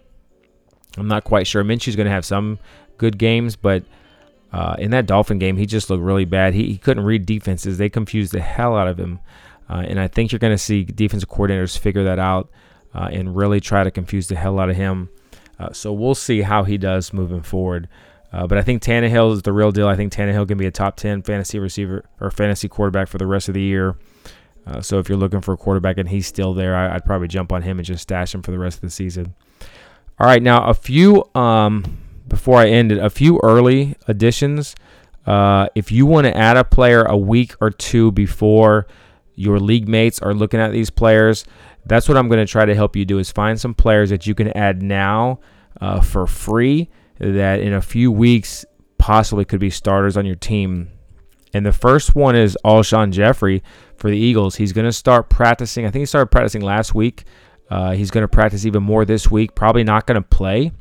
I'm 0.97 1.07
not 1.07 1.23
quite 1.23 1.47
sure. 1.47 1.63
Minshew's 1.63 1.95
going 1.95 2.05
to 2.05 2.11
have 2.11 2.25
some 2.25 2.59
good 2.97 3.17
games, 3.17 3.55
but 3.55 3.83
uh, 4.51 4.75
in 4.79 4.91
that 4.91 5.05
Dolphin 5.05 5.39
game, 5.39 5.57
he 5.57 5.65
just 5.65 5.89
looked 5.89 6.03
really 6.03 6.25
bad. 6.25 6.53
He, 6.53 6.67
he 6.67 6.77
couldn't 6.77 7.03
read 7.03 7.25
defenses. 7.25 7.77
They 7.77 7.89
confused 7.89 8.31
the 8.31 8.41
hell 8.41 8.75
out 8.75 8.87
of 8.87 8.99
him. 8.99 9.19
Uh, 9.69 9.83
and 9.87 9.99
I 9.99 10.07
think 10.07 10.31
you're 10.31 10.39
going 10.39 10.53
to 10.53 10.57
see 10.57 10.83
defensive 10.83 11.29
coordinators 11.29 11.77
figure 11.77 12.05
that 12.05 12.19
out 12.19 12.49
uh, 12.93 13.09
and 13.11 13.35
really 13.35 13.59
try 13.59 13.83
to 13.83 13.91
confuse 13.91 14.27
the 14.27 14.35
hell 14.35 14.59
out 14.59 14.69
of 14.69 14.75
him. 14.75 15.09
Uh, 15.59 15.73
so 15.73 15.91
we'll 15.91 16.15
see 16.15 16.41
how 16.41 16.63
he 16.63 16.77
does 16.77 17.11
moving 17.13 17.41
forward. 17.41 17.89
Uh, 18.31 18.45
but 18.45 18.57
I 18.57 18.61
think 18.61 18.81
Tannehill 18.81 19.33
is 19.33 19.41
the 19.41 19.53
real 19.53 19.71
deal. 19.71 19.87
I 19.87 19.95
think 19.95 20.13
Tannehill 20.13 20.47
can 20.47 20.57
be 20.57 20.65
a 20.65 20.71
top 20.71 20.95
10 20.97 21.23
fantasy 21.23 21.59
receiver 21.59 22.05
or 22.19 22.31
fantasy 22.31 22.67
quarterback 22.67 23.07
for 23.07 23.17
the 23.17 23.27
rest 23.27 23.47
of 23.47 23.53
the 23.53 23.61
year. 23.61 23.95
Uh, 24.65 24.81
so 24.81 24.99
if 24.99 25.07
you're 25.07 25.17
looking 25.17 25.41
for 25.41 25.53
a 25.53 25.57
quarterback 25.57 25.97
and 25.97 26.09
he's 26.09 26.27
still 26.27 26.53
there, 26.53 26.75
I, 26.75 26.93
would 26.93 27.05
probably 27.05 27.29
jump 27.29 27.51
on 27.53 27.61
him 27.61 27.79
and 27.79 27.85
just 27.85 28.03
stash 28.03 28.35
him 28.35 28.41
for 28.41 28.51
the 28.51 28.59
rest 28.59 28.77
of 28.77 28.81
the 28.81 28.89
season. 28.89 29.33
All 30.19 30.27
right, 30.27 30.41
now 30.41 30.65
a 30.67 30.73
few 30.73 31.29
um, 31.35 31.97
before 32.27 32.59
I 32.59 32.67
end 32.67 32.91
it, 32.91 32.97
a 32.97 33.09
few 33.09 33.39
early 33.43 33.95
additions. 34.07 34.75
Uh, 35.25 35.67
if 35.75 35.91
you 35.91 36.05
want 36.05 36.25
to 36.25 36.35
add 36.35 36.57
a 36.57 36.63
player 36.63 37.03
a 37.03 37.17
week 37.17 37.53
or 37.59 37.69
two 37.69 38.11
before 38.11 38.87
your 39.35 39.59
league 39.59 39.87
mates 39.87 40.19
are 40.19 40.33
looking 40.33 40.59
at 40.59 40.71
these 40.71 40.89
players, 40.89 41.45
that's 41.85 42.07
what 42.07 42.17
I'm 42.17 42.27
going 42.27 42.45
to 42.45 42.51
try 42.51 42.65
to 42.65 42.75
help 42.75 42.95
you 42.95 43.05
do 43.05 43.19
is 43.19 43.31
find 43.31 43.59
some 43.59 43.73
players 43.73 44.09
that 44.09 44.25
you 44.25 44.35
can 44.35 44.55
add 44.57 44.81
now 44.81 45.39
uh, 45.79 46.01
for 46.01 46.27
free 46.27 46.89
that 47.19 47.59
in 47.59 47.73
a 47.73 47.81
few 47.81 48.11
weeks 48.11 48.65
possibly 48.97 49.45
could 49.45 49.59
be 49.59 49.69
starters 49.69 50.17
on 50.17 50.25
your 50.25 50.35
team. 50.35 50.89
And 51.53 51.65
the 51.65 51.73
first 51.73 52.15
one 52.15 52.35
is 52.35 52.57
Alshon 52.65 53.11
Jeffery 53.11 53.63
for 53.95 54.09
the 54.09 54.17
Eagles. 54.17 54.55
He's 54.55 54.73
going 54.73 54.85
to 54.85 54.91
start 54.91 55.29
practicing. 55.29 55.85
I 55.85 55.91
think 55.91 56.01
he 56.01 56.05
started 56.05 56.27
practicing 56.27 56.61
last 56.61 56.93
week. 56.93 57.23
Uh, 57.69 57.91
he's 57.91 58.11
going 58.11 58.23
to 58.23 58.27
practice 58.27 58.65
even 58.65 58.83
more 58.83 59.05
this 59.05 59.29
week. 59.29 59.55
Probably 59.55 59.83
not 59.83 60.07
going 60.07 60.21
to 60.21 60.27
play. 60.27 60.71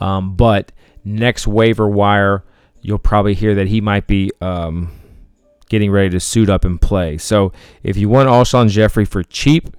Um, 0.00 0.36
but 0.36 0.72
next 1.04 1.46
waiver 1.46 1.88
wire, 1.88 2.44
you'll 2.80 2.98
probably 2.98 3.34
hear 3.34 3.54
that 3.56 3.68
he 3.68 3.80
might 3.80 4.06
be 4.06 4.30
um, 4.40 4.90
getting 5.68 5.90
ready 5.90 6.10
to 6.10 6.20
suit 6.20 6.48
up 6.48 6.64
and 6.64 6.80
play. 6.80 7.18
So 7.18 7.52
if 7.82 7.96
you 7.96 8.08
want 8.08 8.28
Alshon 8.28 8.68
Jeffery 8.68 9.04
for 9.04 9.22
cheap, 9.22 9.76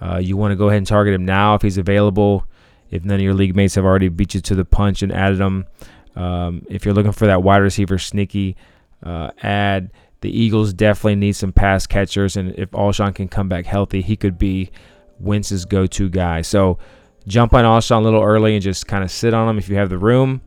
uh, 0.00 0.18
you 0.18 0.36
want 0.36 0.52
to 0.52 0.56
go 0.56 0.68
ahead 0.68 0.78
and 0.78 0.86
target 0.86 1.14
him 1.14 1.24
now 1.24 1.54
if 1.54 1.62
he's 1.62 1.78
available. 1.78 2.46
If 2.90 3.04
none 3.04 3.16
of 3.16 3.22
your 3.22 3.34
league 3.34 3.56
mates 3.56 3.74
have 3.74 3.84
already 3.84 4.08
beat 4.08 4.34
you 4.34 4.40
to 4.42 4.54
the 4.54 4.64
punch 4.64 5.02
and 5.02 5.10
added 5.10 5.40
him, 5.40 5.66
um, 6.14 6.64
if 6.68 6.84
you're 6.84 6.94
looking 6.94 7.12
for 7.12 7.26
that 7.26 7.42
wide 7.42 7.58
receiver 7.58 7.98
sneaky 7.98 8.56
uh, 9.02 9.30
add, 9.42 9.90
the 10.20 10.30
Eagles 10.30 10.72
definitely 10.72 11.16
need 11.16 11.34
some 11.34 11.52
pass 11.52 11.86
catchers. 11.86 12.36
And 12.36 12.54
if 12.56 12.70
Alshon 12.70 13.14
can 13.14 13.28
come 13.28 13.48
back 13.48 13.66
healthy, 13.66 14.02
he 14.02 14.16
could 14.16 14.38
be 14.38 14.70
Wentz's 15.18 15.64
go-to 15.64 16.08
guy. 16.08 16.42
So 16.42 16.78
jump 17.26 17.54
on 17.54 17.64
Alshon 17.64 17.98
a 17.98 18.00
little 18.00 18.22
early 18.22 18.54
and 18.54 18.62
just 18.62 18.86
kind 18.86 19.04
of 19.04 19.10
sit 19.10 19.34
on 19.34 19.48
him 19.48 19.58
if 19.58 19.68
you 19.68 19.76
have 19.76 19.90
the 19.90 19.98
room. 19.98 20.40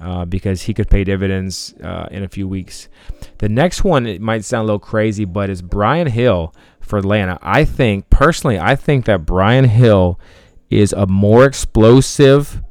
Uh, 0.00 0.24
because 0.24 0.62
he 0.62 0.72
could 0.72 0.88
pay 0.88 1.04
dividends 1.04 1.74
uh, 1.84 2.08
in 2.10 2.22
a 2.22 2.28
few 2.28 2.48
weeks. 2.48 2.88
The 3.36 3.50
next 3.50 3.84
one, 3.84 4.06
it 4.06 4.22
might 4.22 4.46
sound 4.46 4.62
a 4.62 4.64
little 4.64 4.78
crazy, 4.78 5.26
but 5.26 5.50
is 5.50 5.60
Brian 5.60 6.06
Hill 6.06 6.54
for 6.80 6.98
Atlanta. 6.98 7.38
I 7.42 7.66
think, 7.66 8.08
personally, 8.08 8.58
I 8.58 8.76
think 8.76 9.04
that 9.04 9.26
Brian 9.26 9.66
Hill 9.66 10.18
is 10.70 10.94
a 10.94 11.06
more 11.06 11.44
explosive 11.44 12.62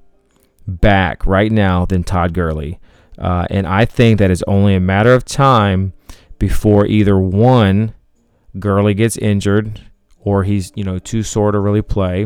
back 0.67 1.23
right 1.27 1.51
now 1.51 1.85
than 1.85 2.03
Todd 2.03 2.33
Gurley. 2.33 2.79
Uh, 3.19 3.45
and 3.51 3.67
I 3.67 3.85
think 3.85 4.17
that 4.17 4.31
it's 4.31 4.43
only 4.47 4.73
a 4.73 4.79
matter 4.79 5.13
of 5.13 5.23
time 5.23 5.93
before 6.39 6.87
either 6.87 7.19
one, 7.19 7.93
Gurley 8.57 8.95
gets 8.95 9.17
injured 9.17 9.81
or 10.19 10.45
he's, 10.45 10.71
you 10.75 10.83
know, 10.83 10.97
too 10.97 11.21
sore 11.21 11.51
to 11.51 11.59
really 11.59 11.83
play, 11.83 12.25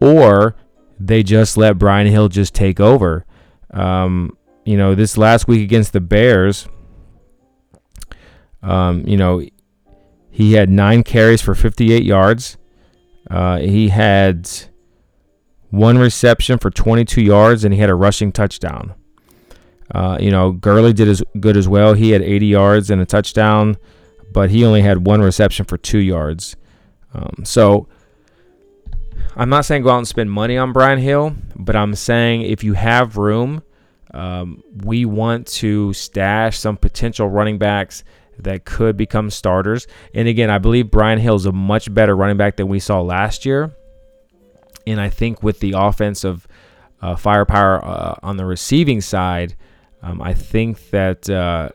or 0.00 0.56
they 0.98 1.22
just 1.22 1.56
let 1.56 1.78
Brian 1.78 2.06
Hill 2.06 2.28
just 2.28 2.54
take 2.54 2.80
over. 2.80 3.24
Um, 3.70 4.36
you 4.64 4.76
know, 4.76 4.94
this 4.94 5.16
last 5.16 5.46
week 5.46 5.62
against 5.62 5.92
the 5.92 6.00
Bears, 6.00 6.68
um, 8.62 9.06
you 9.06 9.16
know, 9.16 9.42
he 10.30 10.54
had 10.54 10.68
nine 10.68 11.02
carries 11.02 11.40
for 11.40 11.54
58 11.54 12.02
yards. 12.02 12.56
Uh, 13.30 13.58
he 13.58 13.88
had 13.88 14.48
one 15.70 15.98
reception 15.98 16.58
for 16.58 16.70
22 16.70 17.22
yards, 17.22 17.64
and 17.64 17.72
he 17.72 17.80
had 17.80 17.90
a 17.90 17.94
rushing 17.94 18.32
touchdown. 18.32 18.94
Uh, 19.94 20.18
you 20.20 20.30
know, 20.30 20.52
Gurley 20.52 20.92
did 20.92 21.08
as 21.08 21.22
good 21.38 21.56
as 21.56 21.68
well. 21.68 21.94
He 21.94 22.10
had 22.10 22.22
80 22.22 22.46
yards 22.46 22.90
and 22.90 23.00
a 23.00 23.06
touchdown, 23.06 23.76
but 24.32 24.50
he 24.50 24.64
only 24.64 24.82
had 24.82 25.06
one 25.06 25.20
reception 25.20 25.64
for 25.64 25.78
two 25.78 25.98
yards. 25.98 26.56
Um, 27.14 27.44
so 27.44 27.88
I'm 29.38 29.50
not 29.50 29.66
saying 29.66 29.82
go 29.82 29.90
out 29.90 29.98
and 29.98 30.08
spend 30.08 30.30
money 30.30 30.56
on 30.56 30.72
Brian 30.72 30.98
Hill, 30.98 31.36
but 31.54 31.76
I'm 31.76 31.94
saying 31.94 32.42
if 32.42 32.64
you 32.64 32.72
have 32.72 33.18
room, 33.18 33.62
um, 34.14 34.62
we 34.84 35.04
want 35.04 35.46
to 35.48 35.92
stash 35.92 36.58
some 36.58 36.78
potential 36.78 37.28
running 37.28 37.58
backs 37.58 38.02
that 38.38 38.64
could 38.64 38.96
become 38.96 39.28
starters. 39.28 39.86
And 40.14 40.26
again, 40.26 40.48
I 40.48 40.56
believe 40.56 40.90
Brian 40.90 41.18
Hill 41.18 41.34
is 41.34 41.44
a 41.44 41.52
much 41.52 41.92
better 41.92 42.16
running 42.16 42.38
back 42.38 42.56
than 42.56 42.68
we 42.68 42.80
saw 42.80 43.02
last 43.02 43.44
year. 43.44 43.76
And 44.86 44.98
I 44.98 45.10
think 45.10 45.42
with 45.42 45.60
the 45.60 45.74
offensive 45.76 46.48
uh, 47.02 47.16
firepower 47.16 47.84
uh, 47.84 48.14
on 48.22 48.38
the 48.38 48.46
receiving 48.46 49.02
side, 49.02 49.54
um, 50.02 50.22
I 50.22 50.32
think 50.32 50.90
that 50.90 51.28
uh, 51.28 51.70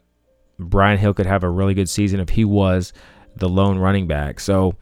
Brian 0.58 0.98
Hill 0.98 1.14
could 1.14 1.28
have 1.28 1.44
a 1.44 1.50
really 1.50 1.76
good 1.76 1.90
season 1.90 2.20
if 2.20 2.30
he 2.30 2.44
was 2.44 2.92
the 3.36 3.50
lone 3.50 3.78
running 3.78 4.08
back. 4.08 4.40
So 4.40 4.76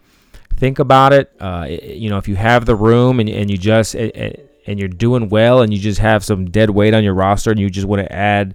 think 0.59 0.77
about 0.77 1.13
it. 1.13 1.33
Uh, 1.39 1.65
you 1.69 2.09
know, 2.09 2.17
if 2.17 2.27
you 2.27 2.35
have 2.35 2.65
the 2.65 2.75
room 2.75 3.19
and, 3.19 3.29
and 3.29 3.49
you 3.49 3.57
just 3.57 3.95
and 3.95 4.77
you're 4.77 4.87
doing 4.87 5.29
well 5.29 5.61
and 5.61 5.73
you 5.73 5.79
just 5.79 5.99
have 5.99 6.23
some 6.23 6.51
dead 6.51 6.69
weight 6.69 6.93
on 6.93 7.03
your 7.03 7.13
roster 7.13 7.49
and 7.49 7.59
you 7.59 7.69
just 7.69 7.87
want 7.87 8.01
to 8.01 8.11
add, 8.11 8.53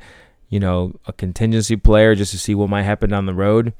you 0.49 0.61
know, 0.61 0.95
a 1.07 1.13
contingency 1.13 1.77
player 1.77 2.15
just 2.15 2.31
to 2.31 2.39
see 2.39 2.55
what 2.55 2.69
might 2.69 2.83
happen 2.83 3.11
down 3.11 3.27
the 3.27 3.35
road, 3.35 3.73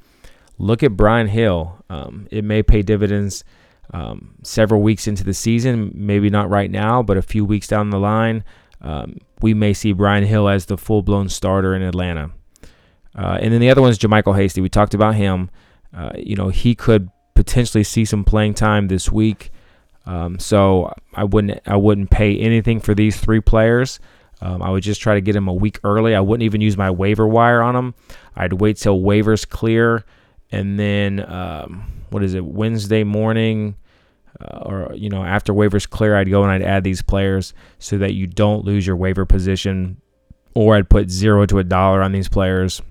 look 0.57 0.83
at 0.83 0.97
Brian 0.97 1.27
Hill. 1.27 1.77
Um, 1.89 2.27
it 2.31 2.43
may 2.43 2.63
pay 2.63 2.81
dividends 2.81 3.43
um, 3.93 4.35
several 4.43 4.81
weeks 4.81 5.07
into 5.07 5.23
the 5.23 5.33
season, 5.33 5.91
maybe 5.93 6.29
not 6.29 6.49
right 6.49 6.71
now, 6.71 7.03
but 7.03 7.17
a 7.17 7.21
few 7.21 7.45
weeks 7.45 7.67
down 7.67 7.91
the 7.91 7.99
line, 7.99 8.43
um, 8.81 9.19
we 9.41 9.53
may 9.53 9.73
see 9.73 9.93
Brian 9.93 10.25
Hill 10.25 10.49
as 10.49 10.65
the 10.65 10.77
full 10.77 11.03
blown 11.03 11.29
starter 11.29 11.75
in 11.75 11.83
Atlanta. 11.83 12.31
Uh, 13.15 13.37
and 13.39 13.53
then 13.53 13.61
the 13.61 13.69
other 13.69 13.81
one 13.81 13.91
is 13.91 13.99
JaMycal 13.99 14.35
Hasty. 14.35 14.59
We 14.59 14.69
talked 14.69 14.93
about 14.93 15.15
him. 15.15 15.49
Uh, 15.95 16.11
you 16.17 16.35
know, 16.35 16.49
he 16.49 16.75
could 16.75 17.09
potentially 17.35 17.83
see 17.83 18.05
some 18.05 18.23
playing 18.23 18.55
time 18.55 18.87
this 18.87 19.11
week. 19.11 19.51
Um, 20.05 20.39
so 20.39 20.93
I 21.13 21.23
wouldn't 21.23 21.61
I 21.65 21.75
wouldn't 21.75 22.09
pay 22.09 22.37
anything 22.39 22.79
for 22.79 22.95
these 22.95 23.19
three 23.19 23.41
players. 23.41 23.99
Um, 24.41 24.61
I 24.61 24.69
would 24.69 24.83
just 24.83 25.01
try 25.01 25.15
to 25.15 25.21
get 25.21 25.33
them 25.33 25.47
a 25.47 25.53
week 25.53 25.79
early. 25.83 26.15
I 26.15 26.19
wouldn't 26.19 26.43
even 26.43 26.61
use 26.61 26.77
my 26.77 26.91
waiver 26.91 27.27
wire 27.27 27.61
on 27.61 27.73
them. 27.73 27.95
I'd 28.35 28.53
wait 28.53 28.77
till 28.77 28.99
waivers 28.99 29.47
clear, 29.47 30.03
and 30.51 30.79
then 30.79 31.25
um, 31.31 32.03
what 32.09 32.23
is 32.23 32.33
it 32.33 32.45
Wednesday 32.45 33.03
morning, 33.03 33.75
uh, 34.39 34.59
or 34.59 34.93
you 34.93 35.09
know 35.09 35.23
after 35.23 35.53
waivers 35.53 35.89
clear, 35.89 36.15
I'd 36.15 36.29
go 36.29 36.43
and 36.43 36.51
I'd 36.51 36.61
add 36.61 36.83
these 36.83 37.01
players 37.01 37.53
so 37.79 37.97
that 37.97 38.13
you 38.13 38.27
don't 38.27 38.65
lose 38.65 38.85
your 38.85 38.97
waiver 38.97 39.25
position, 39.25 40.01
or 40.53 40.75
I'd 40.75 40.89
put 40.89 41.09
zero 41.09 41.45
to 41.47 41.59
a 41.59 41.63
dollar 41.63 42.01
on 42.03 42.11
these 42.11 42.29
players 42.29 42.81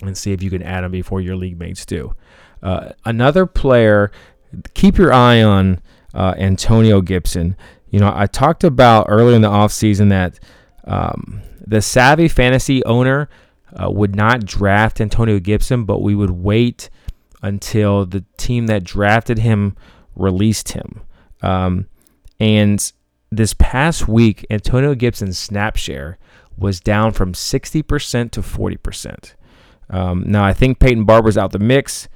and 0.00 0.16
see 0.16 0.32
if 0.32 0.42
you 0.42 0.50
can 0.50 0.62
add 0.62 0.84
them 0.84 0.92
before 0.92 1.20
your 1.20 1.36
league 1.36 1.58
mates 1.58 1.84
do. 1.84 2.14
Uh, 2.62 2.90
another 3.04 3.46
player, 3.46 4.10
keep 4.74 4.98
your 4.98 5.12
eye 5.12 5.42
on 5.42 5.80
uh, 6.14 6.34
Antonio 6.36 7.00
Gibson. 7.00 7.56
You 7.90 8.00
know, 8.00 8.12
I 8.14 8.26
talked 8.26 8.64
about 8.64 9.06
earlier 9.08 9.36
in 9.36 9.42
the 9.42 9.48
offseason 9.48 10.08
that 10.10 10.38
um, 10.84 11.42
the 11.66 11.82
savvy 11.82 12.28
fantasy 12.28 12.84
owner 12.84 13.28
uh, 13.74 13.90
would 13.90 14.14
not 14.14 14.44
draft 14.44 15.00
Antonio 15.00 15.38
Gibson, 15.38 15.84
but 15.84 16.00
we 16.00 16.14
would 16.14 16.30
wait 16.30 16.90
until 17.42 18.06
the 18.06 18.24
team 18.36 18.66
that 18.66 18.84
drafted 18.84 19.38
him 19.38 19.76
released 20.14 20.72
him. 20.72 21.02
Um, 21.42 21.86
and 22.38 22.92
this 23.30 23.54
past 23.54 24.06
week, 24.08 24.46
Antonio 24.50 24.94
Gibson's 24.94 25.38
snap 25.38 25.76
share 25.76 26.18
was 26.56 26.80
down 26.80 27.12
from 27.12 27.32
60% 27.32 28.30
to 28.30 28.40
40%. 28.42 29.34
Um, 29.90 30.24
now, 30.26 30.44
I 30.44 30.52
think 30.52 30.78
Peyton 30.78 31.04
Barber's 31.04 31.38
out 31.38 31.52
the 31.52 31.58
mix. 31.58 32.08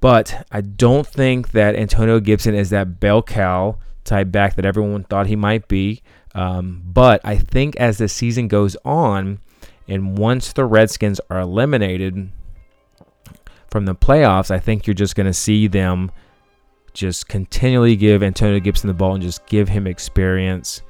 But 0.00 0.46
I 0.52 0.60
don't 0.60 1.06
think 1.06 1.50
that 1.52 1.74
Antonio 1.74 2.20
Gibson 2.20 2.54
is 2.54 2.70
that 2.70 3.00
bell 3.00 3.22
cow 3.22 3.78
type 4.04 4.30
back 4.30 4.56
that 4.56 4.64
everyone 4.64 5.04
thought 5.04 5.26
he 5.26 5.36
might 5.36 5.68
be. 5.68 6.02
Um, 6.34 6.82
but 6.84 7.20
I 7.24 7.36
think 7.36 7.76
as 7.76 7.98
the 7.98 8.08
season 8.08 8.48
goes 8.48 8.76
on, 8.84 9.40
and 9.88 10.18
once 10.18 10.52
the 10.52 10.64
Redskins 10.64 11.20
are 11.30 11.40
eliminated 11.40 12.30
from 13.70 13.86
the 13.86 13.94
playoffs, 13.94 14.50
I 14.50 14.58
think 14.58 14.86
you're 14.86 14.94
just 14.94 15.16
going 15.16 15.26
to 15.26 15.32
see 15.32 15.66
them 15.66 16.10
just 16.92 17.28
continually 17.28 17.96
give 17.96 18.22
Antonio 18.22 18.60
Gibson 18.60 18.88
the 18.88 18.94
ball 18.94 19.14
and 19.14 19.22
just 19.22 19.46
give 19.46 19.68
him 19.68 19.86
experience 19.86 20.82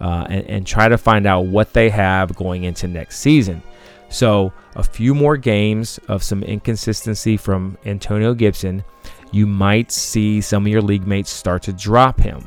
uh, 0.00 0.26
and, 0.28 0.46
and 0.46 0.66
try 0.66 0.88
to 0.88 0.98
find 0.98 1.26
out 1.26 1.46
what 1.46 1.72
they 1.72 1.90
have 1.90 2.34
going 2.36 2.64
into 2.64 2.88
next 2.88 3.18
season. 3.18 3.62
So, 4.08 4.52
a 4.74 4.82
few 4.82 5.14
more 5.14 5.36
games 5.36 5.98
of 6.08 6.22
some 6.22 6.42
inconsistency 6.42 7.36
from 7.36 7.76
Antonio 7.84 8.34
Gibson, 8.34 8.84
you 9.32 9.46
might 9.46 9.90
see 9.90 10.40
some 10.40 10.64
of 10.64 10.72
your 10.72 10.82
league 10.82 11.06
mates 11.06 11.30
start 11.30 11.62
to 11.64 11.72
drop 11.72 12.20
him. 12.20 12.44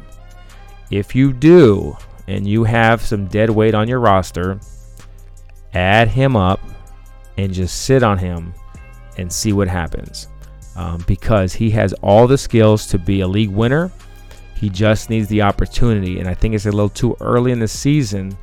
If 0.89 1.13
you 1.15 1.33
do, 1.33 1.97
and 2.29 2.47
you 2.47 2.63
have 2.63 3.01
some 3.01 3.25
dead 3.25 3.49
weight 3.49 3.73
on 3.73 3.87
your 3.87 3.99
roster, 3.99 4.59
add 5.73 6.07
him 6.07 6.35
up 6.35 6.59
and 7.37 7.51
just 7.51 7.83
sit 7.83 8.03
on 8.03 8.19
him 8.19 8.53
and 9.17 9.31
see 9.31 9.51
what 9.51 9.67
happens. 9.67 10.27
Um, 10.75 11.03
because 11.07 11.53
he 11.53 11.71
has 11.71 11.91
all 11.93 12.27
the 12.27 12.37
skills 12.37 12.85
to 12.87 12.99
be 12.99 13.21
a 13.21 13.27
league 13.27 13.49
winner. 13.49 13.91
He 14.55 14.69
just 14.69 15.09
needs 15.09 15.27
the 15.27 15.41
opportunity. 15.41 16.19
And 16.19 16.29
I 16.29 16.35
think 16.35 16.53
it's 16.53 16.67
a 16.67 16.71
little 16.71 16.89
too 16.89 17.17
early 17.19 17.51
in 17.51 17.59
the 17.59 17.67
season 17.67 18.37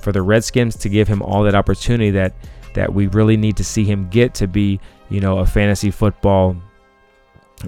for 0.00 0.12
the 0.12 0.22
Redskins 0.22 0.76
to 0.76 0.88
give 0.88 1.08
him 1.08 1.20
all 1.20 1.42
that 1.42 1.54
opportunity 1.54 2.10
that 2.12 2.34
that 2.74 2.92
we 2.92 3.06
really 3.08 3.36
need 3.36 3.56
to 3.56 3.64
see 3.64 3.84
him 3.84 4.08
get 4.08 4.34
to 4.34 4.46
be, 4.46 4.80
you 5.08 5.20
know, 5.20 5.38
a 5.38 5.46
fantasy 5.46 5.90
football 5.90 6.56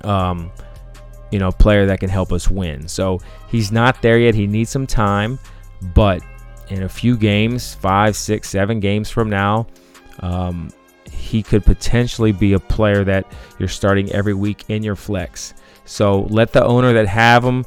um, 0.02 0.50
you 1.30 1.38
know, 1.38 1.50
player 1.50 1.86
that 1.86 2.00
can 2.00 2.08
help 2.08 2.32
us 2.32 2.48
win. 2.48 2.88
So 2.88 3.20
he's 3.48 3.72
not 3.72 4.00
there 4.02 4.18
yet. 4.18 4.34
He 4.34 4.46
needs 4.46 4.70
some 4.70 4.86
time, 4.86 5.38
but 5.94 6.22
in 6.68 6.82
a 6.82 6.88
few 6.88 7.16
games, 7.16 7.74
five, 7.74 8.16
six, 8.16 8.48
seven 8.48 8.80
games 8.80 9.10
from 9.10 9.30
now, 9.30 9.66
um, 10.20 10.70
he 11.10 11.42
could 11.42 11.64
potentially 11.64 12.32
be 12.32 12.52
a 12.52 12.60
player 12.60 13.04
that 13.04 13.26
you're 13.58 13.68
starting 13.68 14.10
every 14.12 14.34
week 14.34 14.64
in 14.68 14.82
your 14.82 14.96
flex. 14.96 15.54
So 15.84 16.22
let 16.30 16.52
the 16.52 16.64
owner 16.64 16.92
that 16.92 17.06
have 17.06 17.44
him 17.44 17.64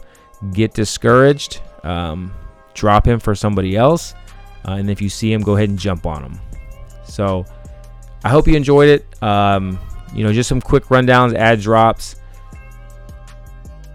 get 0.53 0.73
discouraged, 0.73 1.61
um, 1.83 2.33
drop 2.73 3.05
him 3.05 3.19
for 3.19 3.35
somebody 3.35 3.75
else, 3.75 4.13
uh, 4.65 4.71
and 4.71 4.89
if 4.89 5.01
you 5.01 5.09
see 5.09 5.31
him, 5.31 5.41
go 5.41 5.55
ahead 5.55 5.69
and 5.69 5.77
jump 5.77 6.05
on 6.05 6.23
him. 6.23 6.39
So 7.07 7.45
I 8.23 8.29
hope 8.29 8.47
you 8.47 8.55
enjoyed 8.55 8.89
it. 8.89 9.23
Um, 9.23 9.79
you 10.13 10.23
know, 10.23 10.33
just 10.33 10.49
some 10.49 10.61
quick 10.61 10.85
rundowns, 10.85 11.33
add 11.33 11.61
drops. 11.61 12.15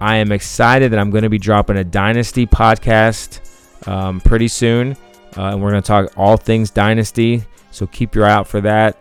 I 0.01 0.17
am 0.17 0.33
excited 0.33 0.93
that 0.93 0.99
I'm 0.99 1.11
going 1.11 1.23
to 1.23 1.31
be 1.31 1.39
dropping 1.39 1.77
a 1.77 1.85
Dynasty 1.85 2.47
podcast 2.47 3.41
um, 3.87 4.21
pretty 4.21 4.49
soon. 4.49 4.97
Uh, 5.37 5.53
and 5.53 5.63
we're 5.63 5.71
going 5.71 5.83
to 5.83 5.87
talk 5.87 6.13
all 6.17 6.37
things 6.37 6.71
Dynasty. 6.71 7.45
So 7.71 7.87
keep 7.87 8.15
your 8.15 8.27
eye 8.27 8.33
out 8.33 8.49
for 8.49 8.61
that. 8.63 8.97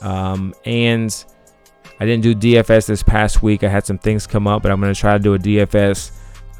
Um, 0.00 0.54
and 0.64 1.24
I 2.00 2.06
didn't 2.06 2.22
do 2.22 2.34
DFS 2.34 2.86
this 2.86 3.02
past 3.02 3.42
week. 3.42 3.64
I 3.64 3.68
had 3.68 3.86
some 3.86 3.98
things 3.98 4.26
come 4.26 4.46
up, 4.46 4.62
but 4.62 4.70
I'm 4.70 4.80
going 4.80 4.92
to 4.92 4.98
try 4.98 5.16
to 5.16 5.22
do 5.22 5.34
a 5.34 5.38
DFS 5.38 6.12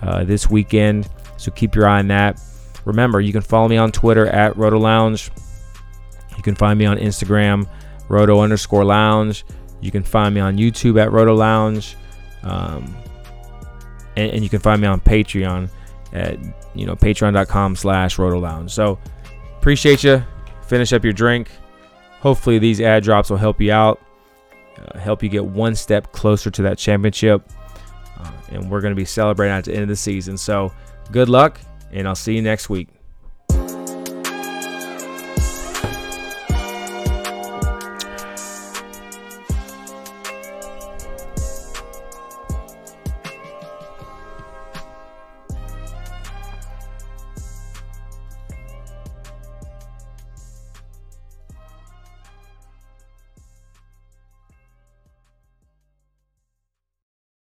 uh, 0.03 0.25
this 0.25 0.51
weekend. 0.51 1.09
So 1.37 1.51
keep 1.51 1.75
your 1.75 1.87
eye 1.87 1.99
on 1.99 2.09
that. 2.09 2.41
Remember, 2.85 3.21
you 3.21 3.33
can 3.33 3.43
follow 3.43 3.69
me 3.69 3.77
on 3.77 3.93
Twitter 3.93 4.27
at 4.27 4.57
Roto 4.57 4.79
Lounge. 4.79 5.31
You 6.37 6.43
can 6.43 6.55
find 6.55 6.79
me 6.79 6.85
on 6.87 6.99
Instagram, 6.99 7.69
Roto 8.09 8.41
underscore 8.41 8.85
Lounge. 8.85 9.45
You 9.81 9.91
can 9.91 10.03
find 10.03 10.35
me 10.35 10.41
on 10.41 10.57
YouTube 10.57 11.01
at 11.01 11.13
Roto 11.13 11.35
Lounge. 11.35 11.97
Um, 12.43 12.95
and, 14.17 14.33
and, 14.33 14.43
you 14.43 14.51
can 14.51 14.61
find 14.61 14.81
me 14.81 14.87
on 14.87 15.01
Patreon 15.01 15.71
at 16.13 16.39
you 16.75 16.87
know 16.87 16.95
patreon.com 16.95 17.75
slash 17.75 18.19
roto 18.19 18.39
lounge. 18.39 18.71
So 18.71 18.99
appreciate 19.59 20.05
you 20.05 20.23
finish 20.67 20.93
up 20.93 21.05
your 21.05 21.15
drink. 21.15 21.51
Hopefully 22.21 22.59
these 22.59 22.83
add 22.83 23.03
drops 23.03 23.31
will 23.31 23.39
help 23.39 23.63
you 23.63 23.73
out 23.73 24.01
uh, 24.79 24.99
help 24.99 25.23
you 25.23 25.31
get 25.31 25.45
one 25.45 25.75
step 25.75 26.13
closer 26.13 26.51
to 26.51 26.63
that 26.63 26.77
championship. 26.77 27.43
Uh, 28.19 28.31
and 28.51 28.71
we're 28.71 28.83
going 28.83 28.93
to 28.93 28.97
be 28.97 29.07
celebrating 29.07 29.55
at 29.55 29.65
the 29.65 29.73
end 29.73 29.83
of 29.83 29.89
the 29.89 29.97
season. 29.97 30.37
So 30.37 30.73
good 31.11 31.29
luck 31.29 31.59
and 31.95 32.09
i'll 32.09 32.15
see 32.15 32.35
you 32.35 32.43
next 32.43 32.69
week 32.69 32.89